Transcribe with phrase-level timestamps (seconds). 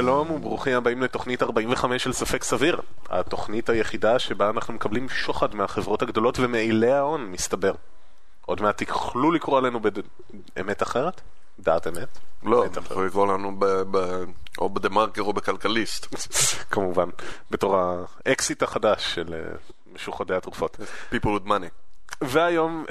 [0.00, 2.80] שלום וברוכים הבאים לתוכנית 45 של ספק סביר.
[3.08, 7.72] התוכנית היחידה שבה אנחנו מקבלים שוחד מהחברות הגדולות ומאילי ההון, מסתבר.
[8.46, 9.80] עוד מעט תוכלו לקרוא עלינו
[10.56, 11.20] באמת אחרת?
[11.58, 12.18] דעת אמת?
[12.42, 12.64] לא.
[12.90, 14.24] יכול לקרוא לנו ב- ב-
[14.58, 16.06] או בדה מרקר או בכלכליסט.
[16.72, 17.08] כמובן,
[17.50, 17.76] בתור
[18.26, 19.56] האקסיט החדש של אה,
[19.92, 20.76] משוחדי התרופות.
[21.12, 21.70] People with money.
[22.20, 22.84] והיום,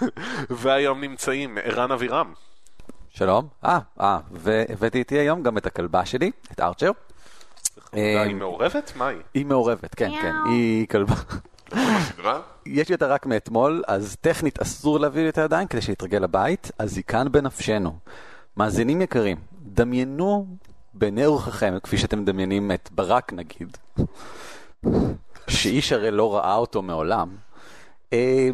[0.62, 2.32] והיום נמצאים ערן אבירם.
[3.14, 3.48] שלום.
[3.64, 6.90] אה, אה, והבאתי איתי היום גם את הכלבה שלי, את ארצ'ר.
[7.94, 8.92] אה, היא מעורבת?
[8.96, 9.18] מה היא?
[9.34, 10.32] היא מעורבת, כן, כן.
[10.50, 11.14] היא כלבה.
[12.66, 16.70] יש לי אותה רק מאתמול, אז טכנית אסור להביא לי אותה עדיין כדי שיתרגל לבית,
[16.78, 17.96] אז היא כאן בנפשנו.
[18.56, 20.46] מאזינים יקרים, דמיינו
[20.94, 23.76] בעיני רוחכם, כפי שאתם מדמיינים את ברק נגיד,
[25.48, 27.28] שאיש הרי לא ראה אותו מעולם,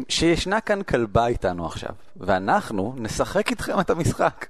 [0.09, 4.45] שישנה כאן כלבה איתנו עכשיו, ואנחנו נשחק איתכם את המשחק.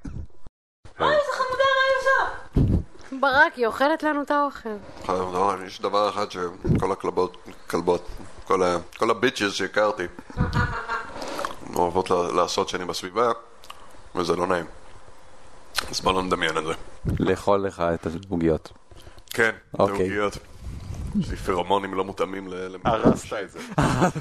[3.22, 4.70] ברק, היא אוכלת לנו את האוכל.
[5.08, 7.38] לא, יש דבר אחד שכל הכלבות,
[7.70, 8.08] כלבות,
[8.98, 10.04] כל הביצ'ס שהכרתי
[11.76, 13.32] אוהבות לעשות שאני בסביבה,
[14.16, 14.66] וזה לא נעים.
[15.90, 16.74] אז בוא לא נדמיין את זה.
[17.20, 18.72] לאכול לך את העוגיות.
[19.30, 19.96] כן, זה אוקיי.
[19.96, 20.38] עוגיות.
[21.20, 22.54] יש לי פרומונים לא מותאמים ל...
[22.56, 23.60] ל- הרסת את זה.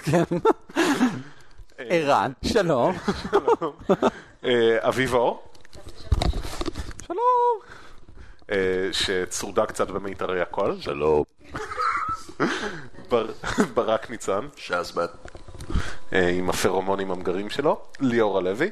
[0.04, 0.22] כן.
[1.78, 2.96] ערן, שלום.
[4.44, 5.42] אה, אביב אור.
[7.06, 7.58] שלום.
[8.50, 8.56] אה,
[8.92, 10.76] שצרודה קצת במיתרי הקול.
[10.80, 11.24] שלום.
[13.08, 13.32] בר-
[13.74, 15.10] ברק ניצן, שזבת.
[16.12, 17.80] אה, עם הפרומונים המגרים שלו.
[18.00, 18.70] ליאור הלוי,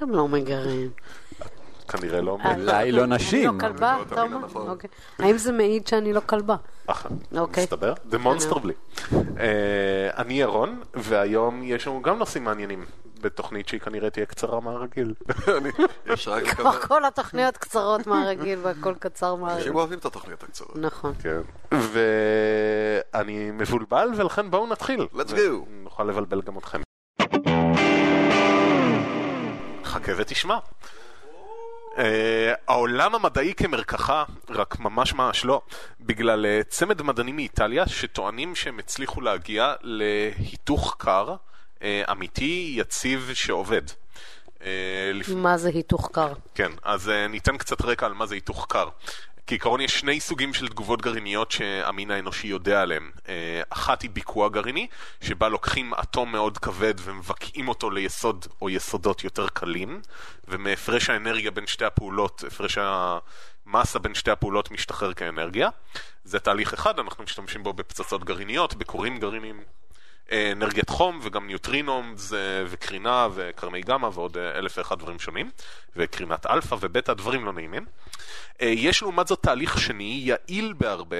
[0.00, 0.90] הם לא מגרים.
[1.90, 2.38] כנראה לא.
[2.56, 3.50] אולי לא נשים.
[3.50, 4.38] אני לא כלבה, לא אתה אומר?
[4.38, 4.68] נכון.
[4.68, 4.90] אוקיי.
[5.18, 6.56] האם זה מעיד שאני לא כלבה?
[7.36, 7.62] אוקיי.
[7.62, 7.94] מסתבר.
[8.10, 8.74] זה מונסטר בלי.
[10.16, 12.84] אני ירון, והיום יש לנו גם נושאים מעניינים.
[13.22, 15.14] בתוכנית שהיא כנראה תהיה קצרה מהרגיל.
[16.56, 16.72] כמו.
[16.72, 19.58] כל התוכניות קצרות מהרגיל והכל קצר מהרגיל.
[19.58, 20.76] אנשים אוהבים את התוכניות הקצרות.
[20.76, 21.12] נכון.
[21.22, 21.40] כן.
[21.72, 25.06] ואני מבולבל, ולכן בואו נתחיל.
[25.14, 25.68] Let's go.
[25.70, 26.80] נוכל לבלבל גם אתכם.
[29.84, 30.58] חכה ותשמע.
[31.90, 32.00] Uh,
[32.68, 35.62] העולם המדעי כמרקחה, רק ממש ממש לא,
[36.00, 41.34] בגלל uh, צמד מדענים מאיטליה שטוענים שהם הצליחו להגיע להיתוך קר
[41.78, 43.82] uh, אמיתי, יציב, שעובד.
[44.58, 44.62] Uh,
[45.14, 45.28] לפ...
[45.28, 46.32] מה זה היתוך קר?
[46.54, 48.88] כן, אז uh, ניתן קצת רקע על מה זה היתוך קר.
[49.50, 53.10] כעיקרון יש שני סוגים של תגובות גרעיניות שהמין האנושי יודע עליהן.
[53.16, 53.28] Uh,
[53.70, 54.86] אחת היא ביקוע גרעיני,
[55.20, 60.00] שבה לוקחים אטום מאוד כבד ומבקעים אותו ליסוד או יסודות יותר קלים,
[60.48, 62.78] ומהפרש האנרגיה בין שתי הפעולות, הפרש
[63.66, 65.68] המסה בין שתי הפעולות משתחרר כאנרגיה.
[66.24, 69.60] זה תהליך אחד, אנחנו משתמשים בו בפצצות גרעיניות, בכורים גרעיניים.
[70.32, 72.32] אנרגיית חום וגם neutrinos
[72.66, 75.50] וקרינה וקרני גמא ועוד אה, אלף ואחד דברים שונים
[75.96, 77.86] וקרינת אלפא ובטא, דברים לא נעימים.
[78.62, 81.16] אה, יש לעומת זאת תהליך שני, יעיל בהרבה,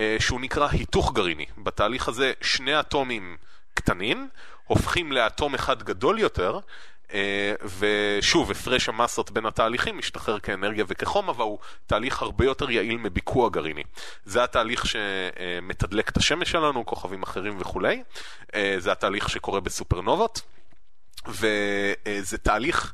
[0.00, 1.46] אה, שהוא נקרא היתוך גרעיני.
[1.58, 3.36] בתהליך הזה שני אטומים
[3.74, 4.28] קטנים
[4.66, 6.58] הופכים לאטום אחד גדול יותר,
[7.78, 13.48] ושוב, הפרש המסות בין התהליכים משתחרר כאנרגיה וכחום, אבל הוא תהליך הרבה יותר יעיל מביקוע
[13.48, 13.82] גרעיני.
[14.24, 18.02] זה התהליך שמתדלק את השמש שלנו, כוכבים אחרים וכולי.
[18.54, 20.40] אה, זה התהליך שקורה בסופרנובות,
[21.26, 22.92] וזה תהליך...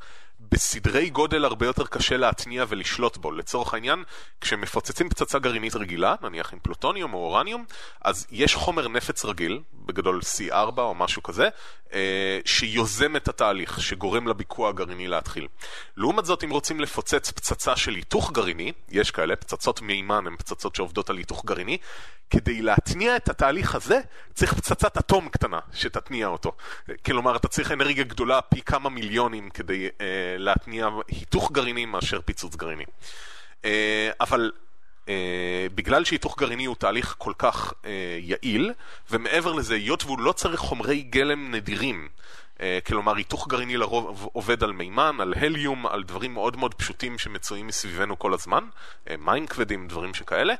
[0.50, 3.32] בסדרי גודל הרבה יותר קשה להתניע ולשלוט בו.
[3.32, 4.04] לצורך העניין,
[4.40, 7.64] כשמפוצצים פצצה גרעינית רגילה, נניח עם פלוטוניום או אורניום,
[8.00, 11.48] אז יש חומר נפץ רגיל, בגדול C4 או משהו כזה,
[11.92, 15.48] אה, שיוזם את התהליך, שגורם לביקוע הגרעיני להתחיל.
[15.96, 20.74] לעומת זאת, אם רוצים לפוצץ פצצה של היתוך גרעיני, יש כאלה, פצצות מימן הן פצצות
[20.74, 21.78] שעובדות על היתוך גרעיני,
[22.30, 24.00] כדי להתניע את התהליך הזה,
[24.34, 26.52] צריך פצצת אטום קטנה שתתניע אותו.
[27.04, 32.56] כלומר, אתה צריך אנרגיה גדולה פי כמה מיליונים כדי אה, להתניע היתוך גרעיני מאשר פיצוץ
[32.56, 32.84] גרעיני.
[33.64, 34.52] אה, אבל
[35.08, 38.72] אה, בגלל שהיתוך גרעיני הוא תהליך כל כך אה, יעיל,
[39.10, 42.08] ומעבר לזה, היות והוא לא צריך חומרי גלם נדירים,
[42.86, 47.66] כלומר היתוך גרעיני לרוב עובד על מימן, על הליום, על דברים מאוד מאוד פשוטים שמצויים
[47.66, 48.64] מסביבנו כל הזמן,
[49.18, 50.54] מים כבדים, דברים שכאלה,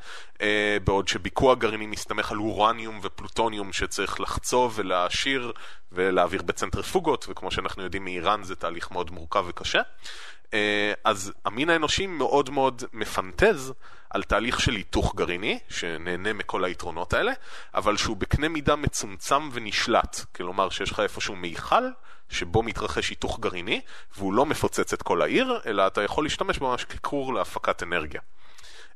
[0.85, 5.53] בעוד שביקוע גרעיני מסתמך על אורניום ופלוטוניום שצריך לחצוב ולהעשיר
[5.93, 9.81] ולהעביר בצנטריפוגות, וכמו שאנחנו יודעים מאיראן זה תהליך מאוד מורכב וקשה.
[10.55, 13.73] אה, אז המין האנושי מאוד מאוד מפנטז
[14.11, 17.33] על תהליך של היתוך גרעיני, שנהנה מכל היתרונות האלה,
[17.75, 20.21] אבל שהוא בקנה מידה מצומצם ונשלט.
[20.37, 21.85] כלומר שיש לך איפשהו מיכל
[22.29, 23.81] שבו מתרחש היתוך גרעיני,
[24.17, 28.21] והוא לא מפוצץ את כל העיר, אלא אתה יכול להשתמש ממש ככור להפקת אנרגיה.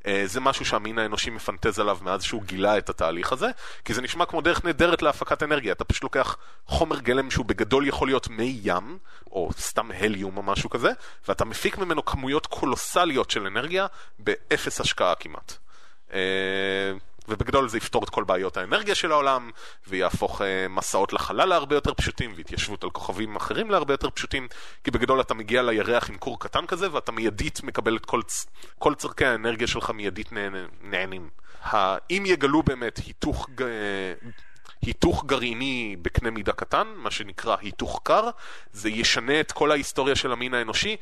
[0.06, 3.50] אה, זה משהו שהמין האנושי מפנטז עליו מאז שהוא גילה את התהליך הזה,
[3.84, 5.72] כי זה נשמע כמו דרך נהדרת להפקת אנרגיה.
[5.72, 6.36] אתה פשוט לוקח
[6.66, 8.98] חומר גלם שהוא בגדול יכול להיות מי ים,
[9.30, 10.90] או סתם הליום או משהו כזה,
[11.28, 13.86] ואתה מפיק ממנו כמויות קולוסליות של אנרגיה
[14.18, 15.58] באפס השקעה כמעט.
[17.30, 19.50] ובגדול זה יפתור את כל בעיות האנרגיה של העולם,
[19.88, 24.48] ויהפוך אה, מסעות לחלל להרבה יותר פשוטים, והתיישבות על כוכבים אחרים להרבה יותר פשוטים,
[24.84, 28.20] כי בגדול אתה מגיע לירח עם כור קטן כזה, ואתה מיידית מקבל את כל,
[28.78, 31.28] כל צורכי האנרגיה שלך מיידית נהנ- נהנים.
[32.10, 33.46] אם יגלו באמת היתוך...
[34.82, 38.30] היתוך גרעיני בקנה מידה קטן, מה שנקרא היתוך קר,
[38.72, 40.96] זה ישנה את כל ההיסטוריה של המין האנושי,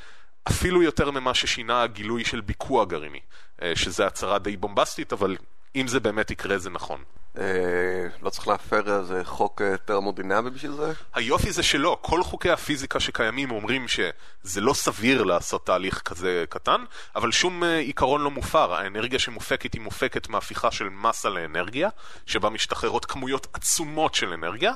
[0.48, 3.20] אפילו יותר ממה ששינה הגילוי של ביקוע גרעיני,
[3.62, 5.36] אה, שזה הצהרה די בומבסטית, אבל
[5.76, 7.00] אם זה באמת יקרה זה נכון.
[7.38, 10.92] אה, לא צריך להפר איזה חוק אה, טרמודינמי בשביל זה?
[11.14, 16.84] היופי זה שלא, כל חוקי הפיזיקה שקיימים אומרים שזה לא סביר לעשות תהליך כזה קטן,
[17.16, 18.74] אבל שום אה, עיקרון לא מופר.
[18.74, 21.88] האנרגיה שמופקת היא מופקת מהפיכה של מסה לאנרגיה,
[22.26, 24.72] שבה משתחררות כמויות עצומות של אנרגיה,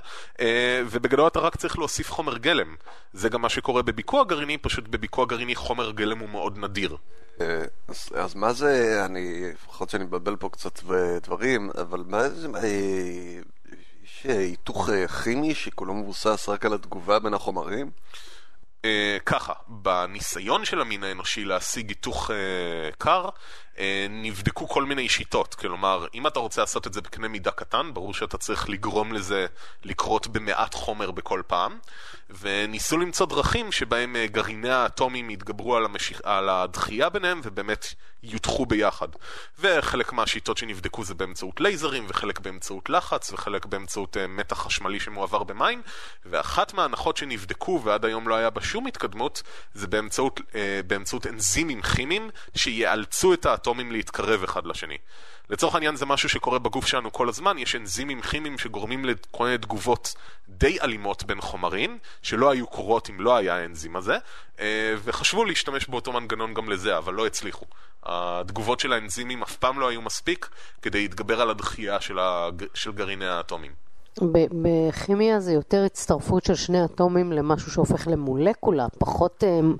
[0.86, 2.74] ובגדול אתה רק צריך להוסיף חומר גלם.
[3.12, 6.96] זה גם מה שקורה בביקוע גרעיני, פשוט בביקוע גרעיני חומר גלם הוא מאוד נדיר.
[7.88, 12.48] אז, אז מה זה, אני, לפחות שאני מבלבל פה קצת בדברים, אבל מה זה,
[14.04, 17.90] יש אה, היתוך אה, כימי שכולו מבוסס רק על התגובה בין החומרים?
[18.84, 22.30] אה, ככה, בניסיון של המין האנושי להשיג היתוך
[22.98, 23.28] קר,
[24.10, 25.54] נבדקו כל מיני שיטות.
[25.54, 29.46] כלומר, אם אתה רוצה לעשות את זה בקנה מידה קטן, ברור שאתה צריך לגרום לזה
[29.84, 31.78] לקרות במעט חומר בכל פעם,
[32.40, 37.86] וניסו למצוא דרכים שבהם אה, גרעיני האטומים יתגברו על, המשיך, על הדחייה ביניהם ובאמת
[38.22, 39.08] יותחו ביחד.
[39.58, 45.42] וחלק מהשיטות שנבדקו זה באמצעות לייזרים, וחלק באמצעות לחץ, וחלק באמצעות אה, מתח חשמלי שמועבר
[45.42, 45.82] במים,
[46.26, 49.42] ואחת מההנחות שנבדקו ועד היום לא היה בה שום התקדמות,
[49.74, 54.96] זה באמצעות, אה, באמצעות אנזימים כימיים שיאלצו את האטומים להתקרב אחד לשני.
[55.50, 59.58] לצורך העניין זה משהו שקורה בגוף שלנו כל הזמן, יש אנזימים כימיים שגורמים לכל מיני
[59.58, 60.14] תגובות
[60.48, 64.16] די אלימות בין חומרים, שלא היו קורות אם לא היה האנזים הזה,
[64.60, 67.64] אה, וחשבו להשתמש באותו מנגנון גם לזה, אבל לא הצליחו.
[68.02, 70.48] התגובות של האנזימים אף פעם לא היו מספיק
[70.82, 72.64] כדי להתגבר על הדחייה של, הג...
[72.74, 73.72] של גרעיני האטומים.
[74.62, 79.76] בכימיה זה יותר הצטרפות של שני אטומים למשהו שהופך למולקולה, פחות אמ,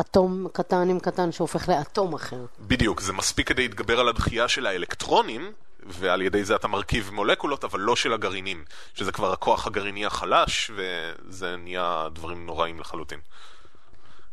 [0.00, 2.44] אטום קטן עם קטן שהופך לאטום אחר.
[2.60, 5.52] בדיוק, זה מספיק כדי להתגבר על הדחייה של האלקטרונים,
[5.86, 10.70] ועל ידי זה אתה מרכיב מולקולות, אבל לא של הגרעינים, שזה כבר הכוח הגרעיני החלש,
[10.76, 13.18] וזה נהיה דברים נוראים לחלוטין.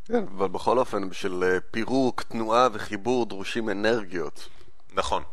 [0.06, 4.50] כן, אבל בכל אופן, בשביל אה, פירוק, תנועה וחיבור דרושים אנרגיות.
[4.94, 5.24] נכון.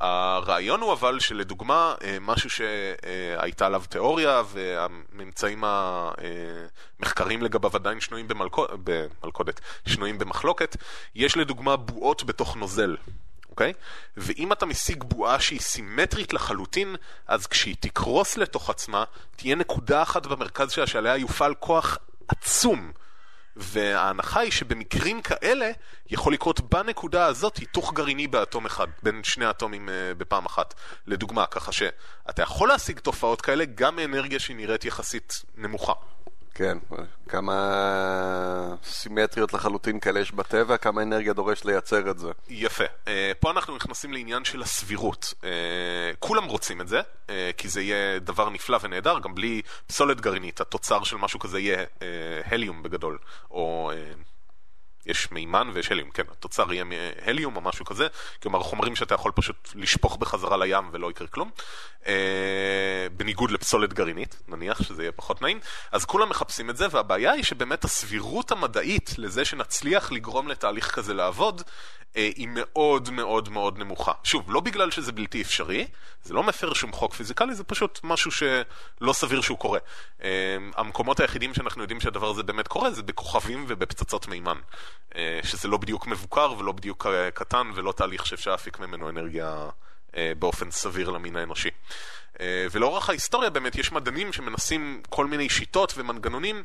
[0.00, 8.66] הרעיון הוא אבל שלדוגמה, אה, משהו שהייתה עליו תיאוריה והממצאים המחקרים לגביו עדיין שנויים במלכו-
[8.84, 10.76] במלכודת, שנויים במחלוקת,
[11.14, 12.96] יש לדוגמה בועות בתוך נוזל.
[13.50, 13.72] אוקיי?
[14.16, 16.96] ואם אתה משיג בועה שהיא סימטרית לחלוטין,
[17.26, 19.04] אז כשהיא תקרוס לתוך עצמה,
[19.36, 21.98] תהיה נקודה אחת במרכז שלה שעליה יופעל כוח
[22.28, 22.92] עצום.
[23.56, 25.70] וההנחה היא שבמקרים כאלה
[26.10, 30.74] יכול לקרות בנקודה הזאת היתוך גרעיני באטום אחד, בין שני אטומים uh, בפעם אחת.
[31.06, 35.92] לדוגמה, ככה שאתה יכול להשיג תופעות כאלה גם מאנרגיה שהיא נראית יחסית נמוכה.
[36.56, 36.78] כן,
[37.28, 42.28] כמה סימטריות לחלוטין כאלה יש בטבע, כמה אנרגיה דורש לייצר את זה.
[42.48, 42.84] יפה.
[42.84, 43.08] Uh,
[43.40, 45.34] פה אנחנו נכנסים לעניין של הסבירות.
[45.40, 45.44] Uh,
[46.18, 50.60] כולם רוצים את זה, uh, כי זה יהיה דבר נפלא ונהדר, גם בלי פסולת גרעינית,
[50.60, 51.84] התוצר של משהו כזה יהיה
[52.44, 53.18] הליום בגדול,
[53.50, 53.92] או...
[55.06, 56.84] יש מימן ויש הליום, כן, התוצר יהיה
[57.22, 58.06] הליום או משהו כזה,
[58.42, 61.50] כלומר חומרים שאתה יכול פשוט לשפוך בחזרה לים ולא יקרה כלום,
[62.06, 65.60] אה, בניגוד לפסולת גרעינית, נניח שזה יהיה פחות נעים,
[65.92, 71.14] אז כולם מחפשים את זה, והבעיה היא שבאמת הסבירות המדעית לזה שנצליח לגרום לתהליך כזה
[71.14, 71.62] לעבוד,
[72.16, 74.12] אה, היא מאוד מאוד מאוד נמוכה.
[74.24, 75.86] שוב, לא בגלל שזה בלתי אפשרי,
[76.22, 79.78] זה לא מפר שום חוק פיזיקלי, זה פשוט משהו שלא סביר שהוא קורה.
[80.22, 84.58] אה, המקומות היחידים שאנחנו יודעים שהדבר הזה באמת קורה זה בכוכבים ובפצצות מימן.
[85.16, 89.68] אה, שזה לא בדיוק מבוקר ולא בדיוק אה, קטן ולא תהליך שאפשר להפיק ממנו אנרגיה
[90.16, 91.70] אה, באופן סביר למין האנושי.
[92.70, 96.62] ולאורך ההיסטוריה באמת יש מדענים שמנסים כל מיני שיטות ומנגנונים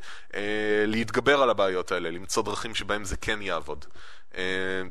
[0.87, 3.85] להתגבר על הבעיות האלה, למצוא דרכים שבהם זה כן יעבוד.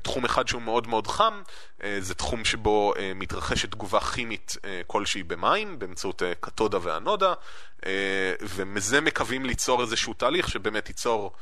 [0.02, 1.42] תחום אחד שהוא מאוד מאוד חם,
[1.98, 4.56] זה תחום שבו מתרחשת תגובה כימית
[4.86, 7.32] כלשהי במים, באמצעות קתודה ואנודה,
[8.40, 11.32] ומזה מקווים ליצור איזשהו תהליך שבאמת ייצור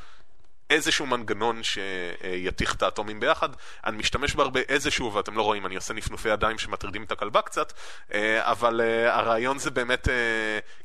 [0.71, 3.49] איזשהו מנגנון שיתיך את האטומים ביחד.
[3.87, 7.73] אני משתמש בהרבה איזשהו, ואתם לא רואים, אני עושה נפנופי ידיים שמטרידים את הכלבה קצת,
[8.15, 10.15] אה, אבל אה, הרעיון זה באמת, אה,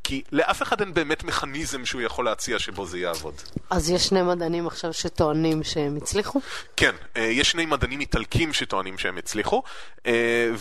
[0.03, 3.41] כי לאף אחד אין באמת מכניזם שהוא יכול להציע שבו זה יעבוד.
[3.69, 6.41] אז יש שני מדענים עכשיו שטוענים שהם הצליחו?
[6.77, 9.63] כן, יש שני מדענים איטלקים שטוענים שהם הצליחו,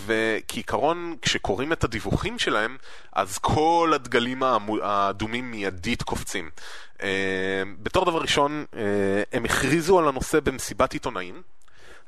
[0.06, 2.76] וכעיקרון, כשקוראים את הדיווחים שלהם,
[3.12, 4.42] אז כל הדגלים
[4.82, 6.50] האדומים מיידית קופצים.
[7.02, 11.42] אה, בתור דבר ראשון, אה, הם הכריזו על הנושא במסיבת עיתונאים,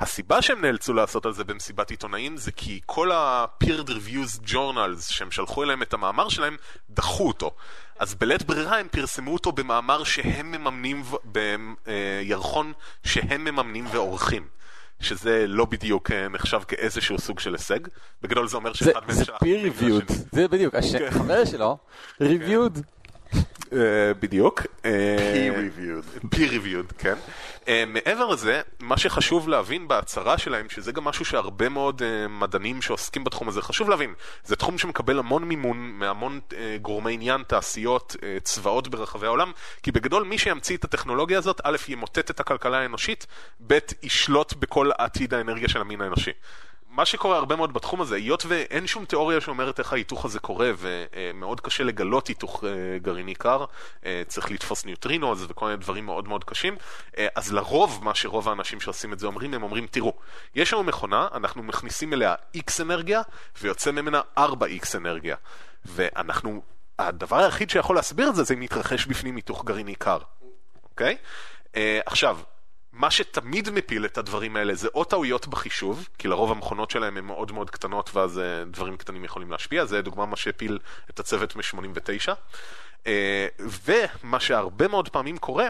[0.00, 5.30] הסיבה שהם נאלצו לעשות על זה במסיבת עיתונאים זה כי כל ה-peered reviews journals שהם
[5.30, 6.56] שלחו אליהם את המאמר שלהם,
[6.90, 7.50] דחו אותו.
[7.98, 12.72] אז בלית ברירה הם פרסמו אותו במאמר שהם מממנים, בירחון
[13.04, 14.54] שהם מממנים ועורכים.
[15.00, 17.78] שזה לא בדיוק אה, נחשב כאיזשהו סוג של הישג.
[18.22, 20.12] בגדול זה אומר זה שאחד מהם זה שלח peer מייל reviewed.
[20.32, 21.04] זה בדיוק, כן.
[21.06, 21.78] החבר שלו,
[22.22, 22.93] reviewed.
[23.74, 24.62] אה, בדיוק.
[24.84, 26.34] אה, Peer-reviewed.
[26.34, 27.14] peer reviewed, כן.
[27.64, 33.24] Uh, מעבר לזה, מה שחשוב להבין בהצהרה שלהם, שזה גם משהו שהרבה מאוד מדענים שעוסקים
[33.24, 34.14] בתחום הזה, חשוב להבין,
[34.44, 36.40] זה תחום שמקבל המון מימון מהמון
[36.82, 39.52] גורמי עניין, תעשיות, צבאות ברחבי העולם,
[39.82, 43.26] כי בגדול מי שימציא את הטכנולוגיה הזאת, א', ימוטט את הכלכלה האנושית,
[43.66, 46.32] ב', ישלוט בכל עתיד האנרגיה של המין האנושי.
[46.94, 50.70] מה שקורה הרבה מאוד בתחום הזה, היות ואין שום תיאוריה שאומרת איך ההיתוך הזה קורה,
[50.78, 53.64] ומאוד קשה לגלות היתוך אה, גרעיני קר,
[54.04, 56.76] אה, צריך לתפוס neutrinos וכל מיני דברים מאוד מאוד קשים,
[57.18, 60.12] אה, אז לרוב, מה שרוב האנשים שעושים את זה אומרים, הם אומרים, תראו,
[60.54, 63.22] יש לנו מכונה, אנחנו מכניסים אליה X אנרגיה,
[63.62, 65.36] ויוצא ממנה 4X אנרגיה.
[65.84, 66.62] ואנחנו,
[66.98, 70.18] הדבר היחיד שיכול להסביר את זה, זה אם יתרחש בפנים היתוך גרעיני קר,
[70.84, 71.16] אוקיי?
[71.76, 72.38] אה, עכשיו,
[72.94, 77.24] מה שתמיד מפיל את הדברים האלה זה או טעויות בחישוב, כי לרוב המכונות שלהם הן
[77.24, 80.78] מאוד מאוד קטנות ואז אה, דברים קטנים יכולים להשפיע, זה דוגמה מה שהפיל
[81.10, 82.32] את הצוות מ-89.
[83.06, 85.68] אה, ומה שהרבה מאוד פעמים קורה,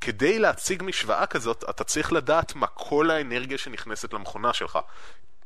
[0.00, 4.78] כדי להציג משוואה כזאת, אתה צריך לדעת מה כל האנרגיה שנכנסת למכונה שלך.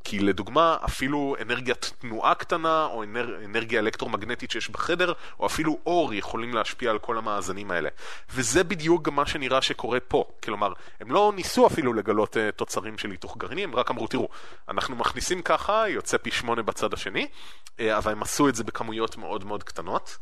[0.05, 3.37] כי לדוגמה, אפילו אנרגיית תנועה קטנה, או אנר...
[3.45, 7.89] אנרגיה אלקטרומגנטית שיש בחדר, או אפילו אור יכולים להשפיע על כל המאזנים האלה.
[8.31, 10.25] וזה בדיוק גם מה שנראה שקורה פה.
[10.43, 14.29] כלומר, הם לא ניסו אפילו לגלות uh, תוצרים של היתוך גרעיני, הם רק אמרו, תראו,
[14.69, 17.27] אנחנו מכניסים ככה, יוצא פי שמונה בצד השני,
[17.67, 20.19] uh, אבל הם עשו את זה בכמויות מאוד מאוד קטנות.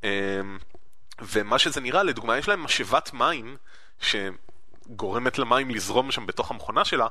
[0.00, 0.04] Uh,
[1.20, 3.56] ומה שזה נראה, לדוגמה, יש להם משאבת מים,
[4.00, 4.16] ש...
[4.86, 7.06] גורמת למים לזרום שם בתוך המכונה שלה,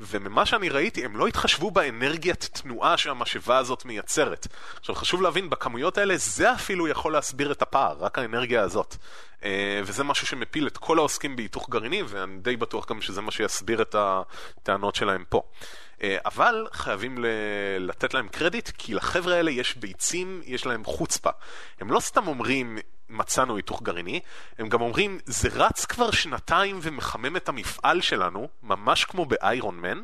[0.00, 4.46] וממה שאני ראיתי, הם לא התחשבו באנרגיית תנועה שהמשאבה הזאת מייצרת.
[4.80, 8.96] עכשיו, חשוב להבין, בכמויות האלה זה אפילו יכול להסביר את הפער, רק האנרגיה הזאת.
[9.44, 13.30] אה, וזה משהו שמפיל את כל העוסקים בהיתוך גרעיני, ואני די בטוח גם שזה מה
[13.30, 15.42] שיסביר את הטענות שלהם פה.
[16.02, 17.24] אה, אבל חייבים
[17.78, 21.30] לתת להם קרדיט, כי לחבר'ה האלה יש ביצים, יש להם חוצפה.
[21.80, 24.20] הם לא סתם אומרים, מצאנו היתוך גרעיני,
[24.58, 30.02] הם גם אומרים, זה רץ כבר שנתיים ומחמם את המפעל שלנו, ממש כמו באיירון מן,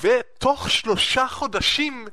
[0.00, 2.06] ותוך שלושה חודשים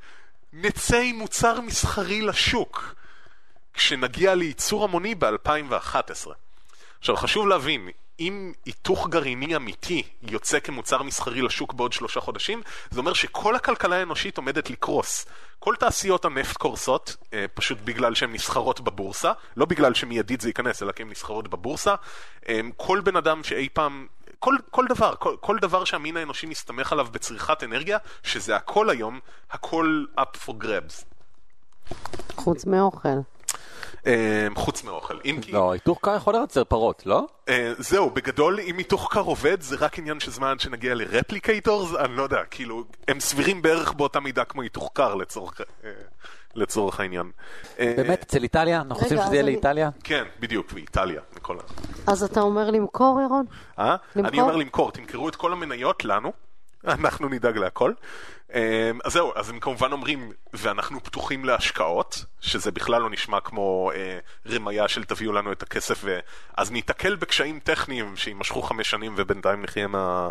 [0.54, 2.96] נצא עם מוצר מסחרי לשוק,
[3.74, 6.30] כשנגיע לייצור המוני ב-2011.
[7.00, 7.90] עכשיו, חשוב להבין,
[8.22, 12.62] אם היתוך גרעיני אמיתי יוצא כמוצר מסחרי לשוק בעוד שלושה חודשים,
[12.92, 15.26] זה אומר שכל הכלכלה האנושית עומדת לקרוס.
[15.60, 20.84] כל תעשיות הנפט קורסות, אה, פשוט בגלל שהן נסחרות בבורסה, לא בגלל שמיידית זה ייכנס,
[20.84, 21.96] אלא כי הן נסחרות בבורסה.
[22.50, 24.08] אה, כל בן אדם שאי פעם...
[24.40, 29.20] כל, כל דבר, כל, כל דבר שהמין האנושי מסתמך עליו בצריכת אנרגיה, שזה הכל היום,
[29.52, 31.06] הכל up for grabs.
[32.36, 33.20] חוץ מאוכל.
[34.08, 35.18] אה, חוץ מאוכל.
[35.26, 35.52] אם כי...
[35.52, 37.28] לא, היתוך קר יכול לייצר פרות, לא?
[37.50, 41.96] אה, זהו, בגדול, אם היתוך קר עובד, זה רק עניין של זמן שנגיע ל replicators,
[41.96, 45.90] אני לא יודע, כאילו, הם סבירים בערך באותה מידה כמו היתוך קר לצורך, אה,
[46.56, 47.32] לצורך העניין.
[47.80, 48.82] באמת, אצל איטליה?
[48.82, 49.90] אנחנו רוצים שזה יהיה לאיטליה?
[50.04, 51.62] כן, בדיוק, ואיטליה, וכל ה...
[52.12, 53.46] אז אתה אומר למכור, ירון?
[53.80, 53.96] אה?
[54.16, 54.30] למכור?
[54.30, 56.32] אני אומר למכור, תמכרו את כל המניות לנו,
[56.88, 57.94] אנחנו נדאג להכל.
[58.54, 63.92] אה, אז זהו, אז הם כמובן אומרים, ואנחנו פתוחים להשקעות, שזה בכלל לא נשמע כמו
[63.96, 64.20] אה,
[64.50, 69.88] רמיה של תביאו לנו את הכסף, ואז ניתקל בקשיים טכניים שיימשכו חמש שנים ובינתיים נחיה
[69.88, 70.30] מה...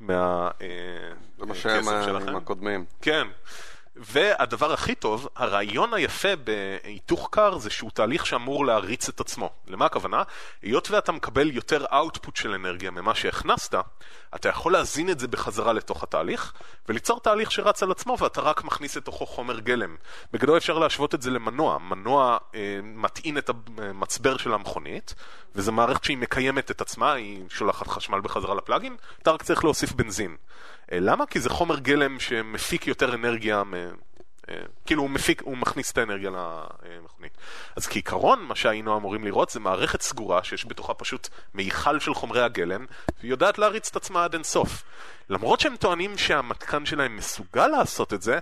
[0.00, 0.50] מה...
[0.62, 1.80] אה, מה שהיה.
[2.28, 2.84] עם הקודמים.
[3.02, 3.26] כן.
[3.98, 9.50] והדבר הכי טוב, הרעיון היפה בהיתוך קר זה שהוא תהליך שאמור להריץ את עצמו.
[9.66, 10.22] למה הכוונה?
[10.62, 13.74] היות ואתה מקבל יותר אאוטפוט של אנרגיה ממה שהכנסת,
[14.34, 16.52] אתה יכול להזין את זה בחזרה לתוך התהליך,
[16.88, 19.96] וליצור תהליך שרץ על עצמו ואתה רק מכניס לתוכו חומר גלם.
[20.32, 21.78] בגדול אפשר להשוות את זה למנוע.
[21.78, 25.14] מנוע אה, מטעין את המצבר של המכונית,
[25.54, 29.92] וזו מערכת שהיא מקיימת את עצמה, היא שולחת חשמל בחזרה לפלאגין, אתה רק צריך להוסיף
[29.92, 30.36] בנזין.
[30.92, 31.26] אה, למה?
[31.26, 33.74] כי זה חומר גלם שמפיק יותר אנרגיה, מ...
[34.50, 34.54] אה,
[34.86, 37.32] כאילו הוא מפיק, הוא מכניס את האנרגיה למכונית.
[37.76, 42.42] אז כעיקרון, מה שהיינו אמורים לראות זה מערכת סגורה שיש בתוכה פשוט מיכל של חומרי
[42.42, 42.86] הגלם,
[43.20, 44.84] והיא יודעת להריץ את עצמה עד אינסוף.
[45.30, 48.38] למרות שהם טוענים שהמתקן שלהם מסוגל לעשות את זה,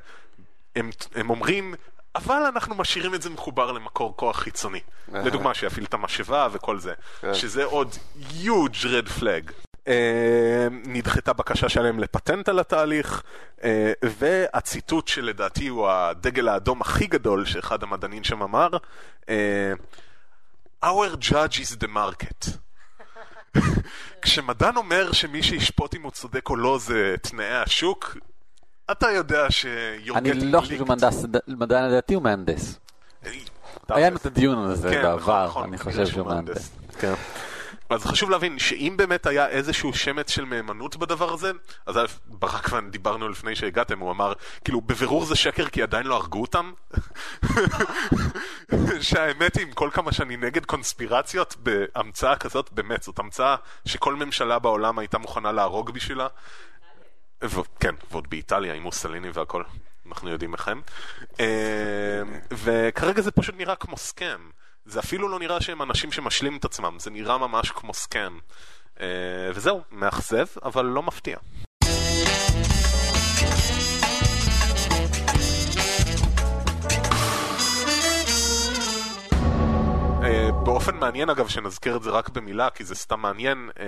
[0.76, 1.74] הם, הם אומרים,
[2.14, 4.80] אבל אנחנו משאירים את זה מחובר למקור כוח חיצוני.
[5.12, 6.94] לדוגמה, שיפעיל את המשאבה וכל זה.
[7.20, 7.34] כן.
[7.34, 9.65] שזה עוד huge red flag.
[9.88, 13.22] אה, נדחתה בקשה שלהם לפטנט על התהליך,
[13.64, 18.68] אה, והציטוט שלדעתי הוא הדגל האדום הכי גדול שאחד המדענים שם אמר,
[19.28, 19.72] אה,
[20.84, 22.48] Our judge is the market.
[24.22, 28.16] כשמדען אומר שמי שישפוט אם הוא צודק או לא זה תנאי השוק,
[28.90, 29.66] אתה יודע ש...
[30.14, 30.88] אני לא חושב שהוא
[31.48, 32.78] מדען לדעתי הוא מהנדס.
[33.88, 36.70] היה לנו את הדיון הזה כן, בעבר, נכון, אני נכון, חושב שהוא מהנדס.
[37.90, 41.50] אז חשוב להבין שאם באמת היה איזשהו שמץ של מהימנות בדבר הזה,
[41.86, 44.32] אז א', ברק ואני דיברנו לפני שהגעתם, הוא אמר,
[44.64, 46.72] כאילו, בבירור זה שקר כי עדיין לא הרגו אותם.
[49.00, 54.58] שהאמת היא, עם כל כמה שאני נגד קונספירציות, בהמצאה כזאת, באמת, זאת המצאה שכל ממשלה
[54.58, 56.26] בעולם הייתה מוכנה להרוג בשבילה.
[57.44, 59.62] ו- כן, ועוד באיטליה עם מוסליני והכל,
[60.06, 60.82] אנחנו יודעים איך הם.
[61.40, 64.55] אה, וכרגע זה פשוט נראה כמו סקאם.
[64.86, 68.38] זה אפילו לא נראה שהם אנשים שמשלים את עצמם, זה נראה ממש כמו סקאם.
[69.00, 69.06] אה,
[69.54, 71.36] וזהו, מאכזב, אבל לא מפתיע.
[80.22, 83.86] אה, באופן מעניין אגב, שנזכיר את זה רק במילה, כי זה סתם מעניין, אה,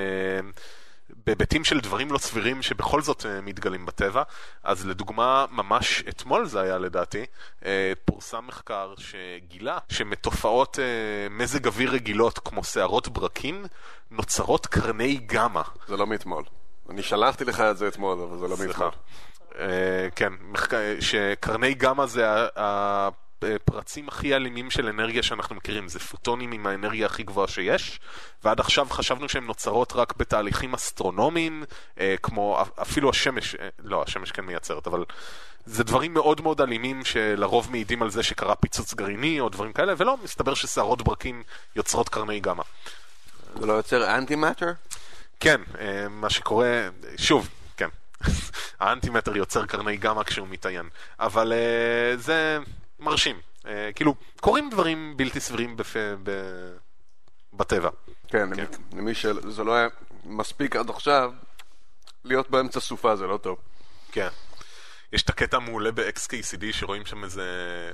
[1.26, 4.22] בהיבטים של דברים לא סבירים שבכל זאת אה, מתגלים בטבע,
[4.62, 7.24] אז לדוגמה, ממש אתמול זה היה לדעתי,
[7.64, 10.84] אה, פורסם מחקר שגילה שמתופעות אה,
[11.30, 13.64] מזג אוויר רגילות כמו שערות ברקים,
[14.10, 15.62] נוצרות קרני גמא.
[15.88, 16.44] זה לא מאתמול.
[16.90, 18.56] אני שלחתי לך את זה אתמול, אבל זה לא.
[18.66, 18.90] מאתמול.
[20.16, 20.32] כן,
[21.00, 23.08] שקרני גמא זה ה-
[23.42, 28.00] הפרצים הכי אלימים של אנרגיה שאנחנו מכירים, זה פוטונים עם האנרגיה הכי גבוהה שיש,
[28.45, 31.64] ועד עכשיו חשבנו שהן נוצרות רק בתהליכים אסטרונומיים,
[32.00, 35.04] אה, כמו אפילו השמש, אה, לא, השמש כן מייצרת, אבל
[35.66, 39.95] זה דברים מאוד מאוד אלימים שלרוב מעידים על זה שקרה פיצוץ גרעיני או דברים כאלה,
[39.97, 41.42] ולא, מסתבר ששערות ברקים
[41.76, 42.62] יוצרות קרני גמא.
[43.61, 44.73] זה לא יוצר אנטי-מאטר?
[45.40, 47.88] כן, אה, מה שקורה, שוב, כן,
[48.80, 52.59] האנטימטר יוצר קרני גמא כשהוא מתעיין, אבל אה, זה
[53.00, 53.40] מרשים.
[53.66, 55.96] אה, כאילו, קורים דברים בלתי סבירים בפ...
[56.22, 56.30] ב...
[57.52, 57.90] בטבע.
[58.28, 58.62] כן, למי-
[58.92, 59.88] למי שזה לא היה
[60.24, 61.32] מספיק עד עכשיו,
[62.24, 63.58] להיות באמצע סופה זה לא טוב.
[64.12, 64.28] כן.
[65.12, 67.44] יש את הקטע המעולה ב-XKCD שרואים שם איזה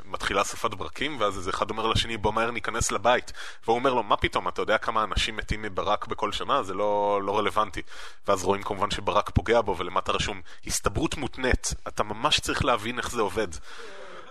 [0.04, 3.32] מתחילה סופת ברקים ואז איזה אחד אומר לשני בוא מהר ניכנס לבית
[3.64, 7.20] והוא אומר לו מה פתאום אתה יודע כמה אנשים מתים מברק בכל שנה זה לא,
[7.22, 7.82] לא רלוונטי
[8.28, 13.10] ואז רואים כמובן שברק פוגע בו ולמטה רשום הסתברות מותנית אתה ממש צריך להבין איך
[13.10, 13.48] זה עובד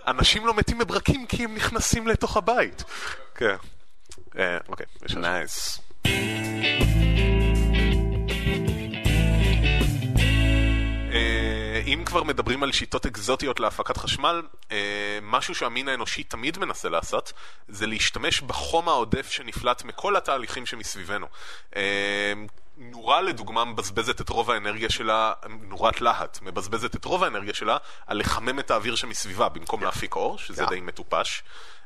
[0.06, 2.84] אנשים לא מתים מברקים כי הם נכנסים לתוך הבית
[3.34, 3.56] כן
[4.38, 5.80] אה, אוקיי יש נייס.
[11.12, 16.88] אה, אם כבר מדברים על שיטות אקזוטיות להפקת חשמל, אה, משהו שהמין האנושי תמיד מנסה
[16.88, 17.32] לעשות,
[17.68, 21.26] זה להשתמש בחום העודף שנפלט מכל התהליכים שמסביבנו.
[22.76, 25.32] נורה לדוגמה מבזבזת את רוב האנרגיה שלה,
[25.62, 30.38] נורת להט, מבזבזת את רוב האנרגיה שלה על לחמם את האוויר שמסביבה במקום להפיק אור,
[30.38, 30.68] שזה Yeah.
[30.68, 31.42] די מטופש.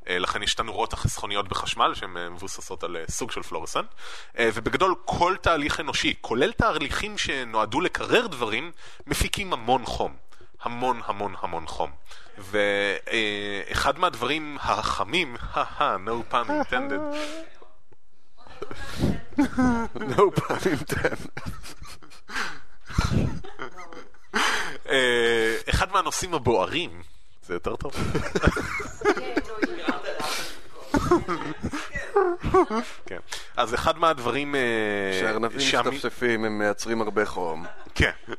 [0.08, 3.86] אה, לכן יש את הנורות החסכוניות בחשמל שהן אה, מבוססות על אה, סוג של פלורסנט.
[4.38, 8.72] אה, ובגדול כל תהליך אנושי, כולל תהליכים שנועדו לקרר דברים,
[9.06, 10.16] מפיקים המון חום.
[10.62, 11.90] המון המון המון חום.
[12.38, 15.36] ואחד מהדברים החמים,
[16.06, 17.00] no pun intended,
[20.16, 21.30] no pun intended.
[24.88, 27.02] אה, אחד מהנושאים הבוערים,
[27.46, 27.92] זה יותר טוב?
[33.06, 33.18] כן.
[33.56, 34.54] אז אחד מהדברים...
[34.54, 34.60] אה,
[35.18, 37.64] כשארנבים משתפשפים הם מייצרים הרבה חום.
[37.94, 38.10] כן.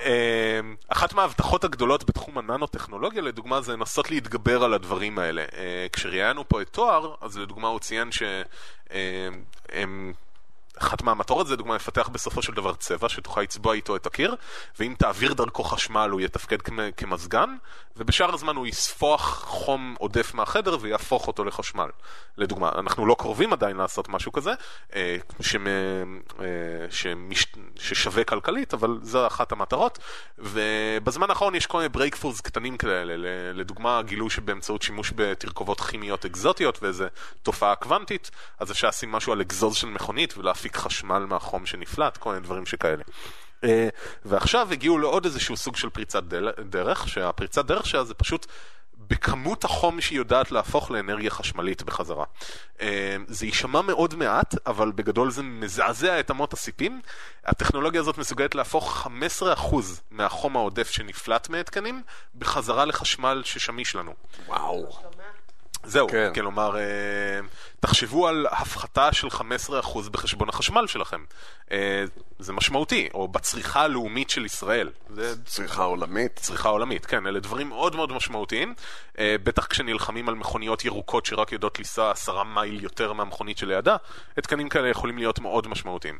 [0.00, 5.42] אה, אחת מההבטחות הגדולות בתחום הננו-טכנולוגיה, לדוגמה, זה לנסות להתגבר על הדברים האלה.
[5.42, 10.12] אה, כשראיינו פה את תואר, אז לדוגמה הוא ציין שהם...
[10.82, 14.36] אחת מהמטרות זה, לדוגמה, לפתח בסופו של דבר צבע שתוכל לצבוע איתו את הקיר,
[14.78, 17.56] ואם תעביר דרכו חשמל הוא יתפקד כמ- כמזגן,
[17.96, 21.88] ובשאר הזמן הוא יספוח חום עודף מהחדר ויהפוך אותו לחשמל.
[22.36, 24.52] לדוגמה, אנחנו לא קרובים עדיין לעשות משהו כזה,
[24.94, 26.44] אה, שמ, אה,
[26.90, 29.98] שמש, ששווה כלכלית, אבל זו אחת המטרות.
[30.38, 33.14] ובזמן האחרון יש כל מיני breakthroughs קטנים כאלה,
[33.54, 37.08] לדוגמה, גילו שבאמצעות שימוש בתרכובות כימיות אקזוטיות ואיזה
[37.42, 42.30] תופעה קוונטית, אז אפשר לשים משהו על אגזוז של מכונית ולהפיק חשמל מהחום שנפלט, כל
[42.30, 43.02] מיני דברים שכאלה.
[43.64, 43.88] אה,
[44.24, 48.46] ועכשיו הגיעו לעוד איזשהו סוג של פריצת דל- דרך, שהפריצת דרך שלה זה פשוט
[49.08, 52.24] בכמות החום שהיא יודעת להפוך לאנרגיה חשמלית בחזרה.
[52.80, 57.00] אה, זה יישמע מאוד מעט, אבל בגדול זה מזעזע את אמות הסיפים.
[57.44, 59.76] הטכנולוגיה הזאת מסוגלת להפוך 15%
[60.10, 62.02] מהחום העודף שנפלט מהתקנים
[62.38, 64.14] בחזרה לחשמל ששמיש לנו.
[64.46, 64.88] וואו.
[65.84, 66.30] זהו, כן.
[66.34, 66.82] כלומר, אה,
[67.80, 71.24] תחשבו על הפחתה של 15% בחשבון החשמל שלכם.
[71.72, 72.04] אה,
[72.38, 74.90] זה משמעותי, או בצריכה הלאומית של ישראל.
[75.08, 76.36] זה צריכה עולמית.
[76.36, 78.74] צריכה עולמית, כן, אלה דברים מאוד מאוד משמעותיים.
[79.18, 83.96] אה, בטח כשנלחמים על מכוניות ירוקות שרק יודעות לנסוע עשרה מייל יותר מהמכונית שלידה,
[84.38, 86.18] התקנים כאלה יכולים להיות מאוד משמעותיים.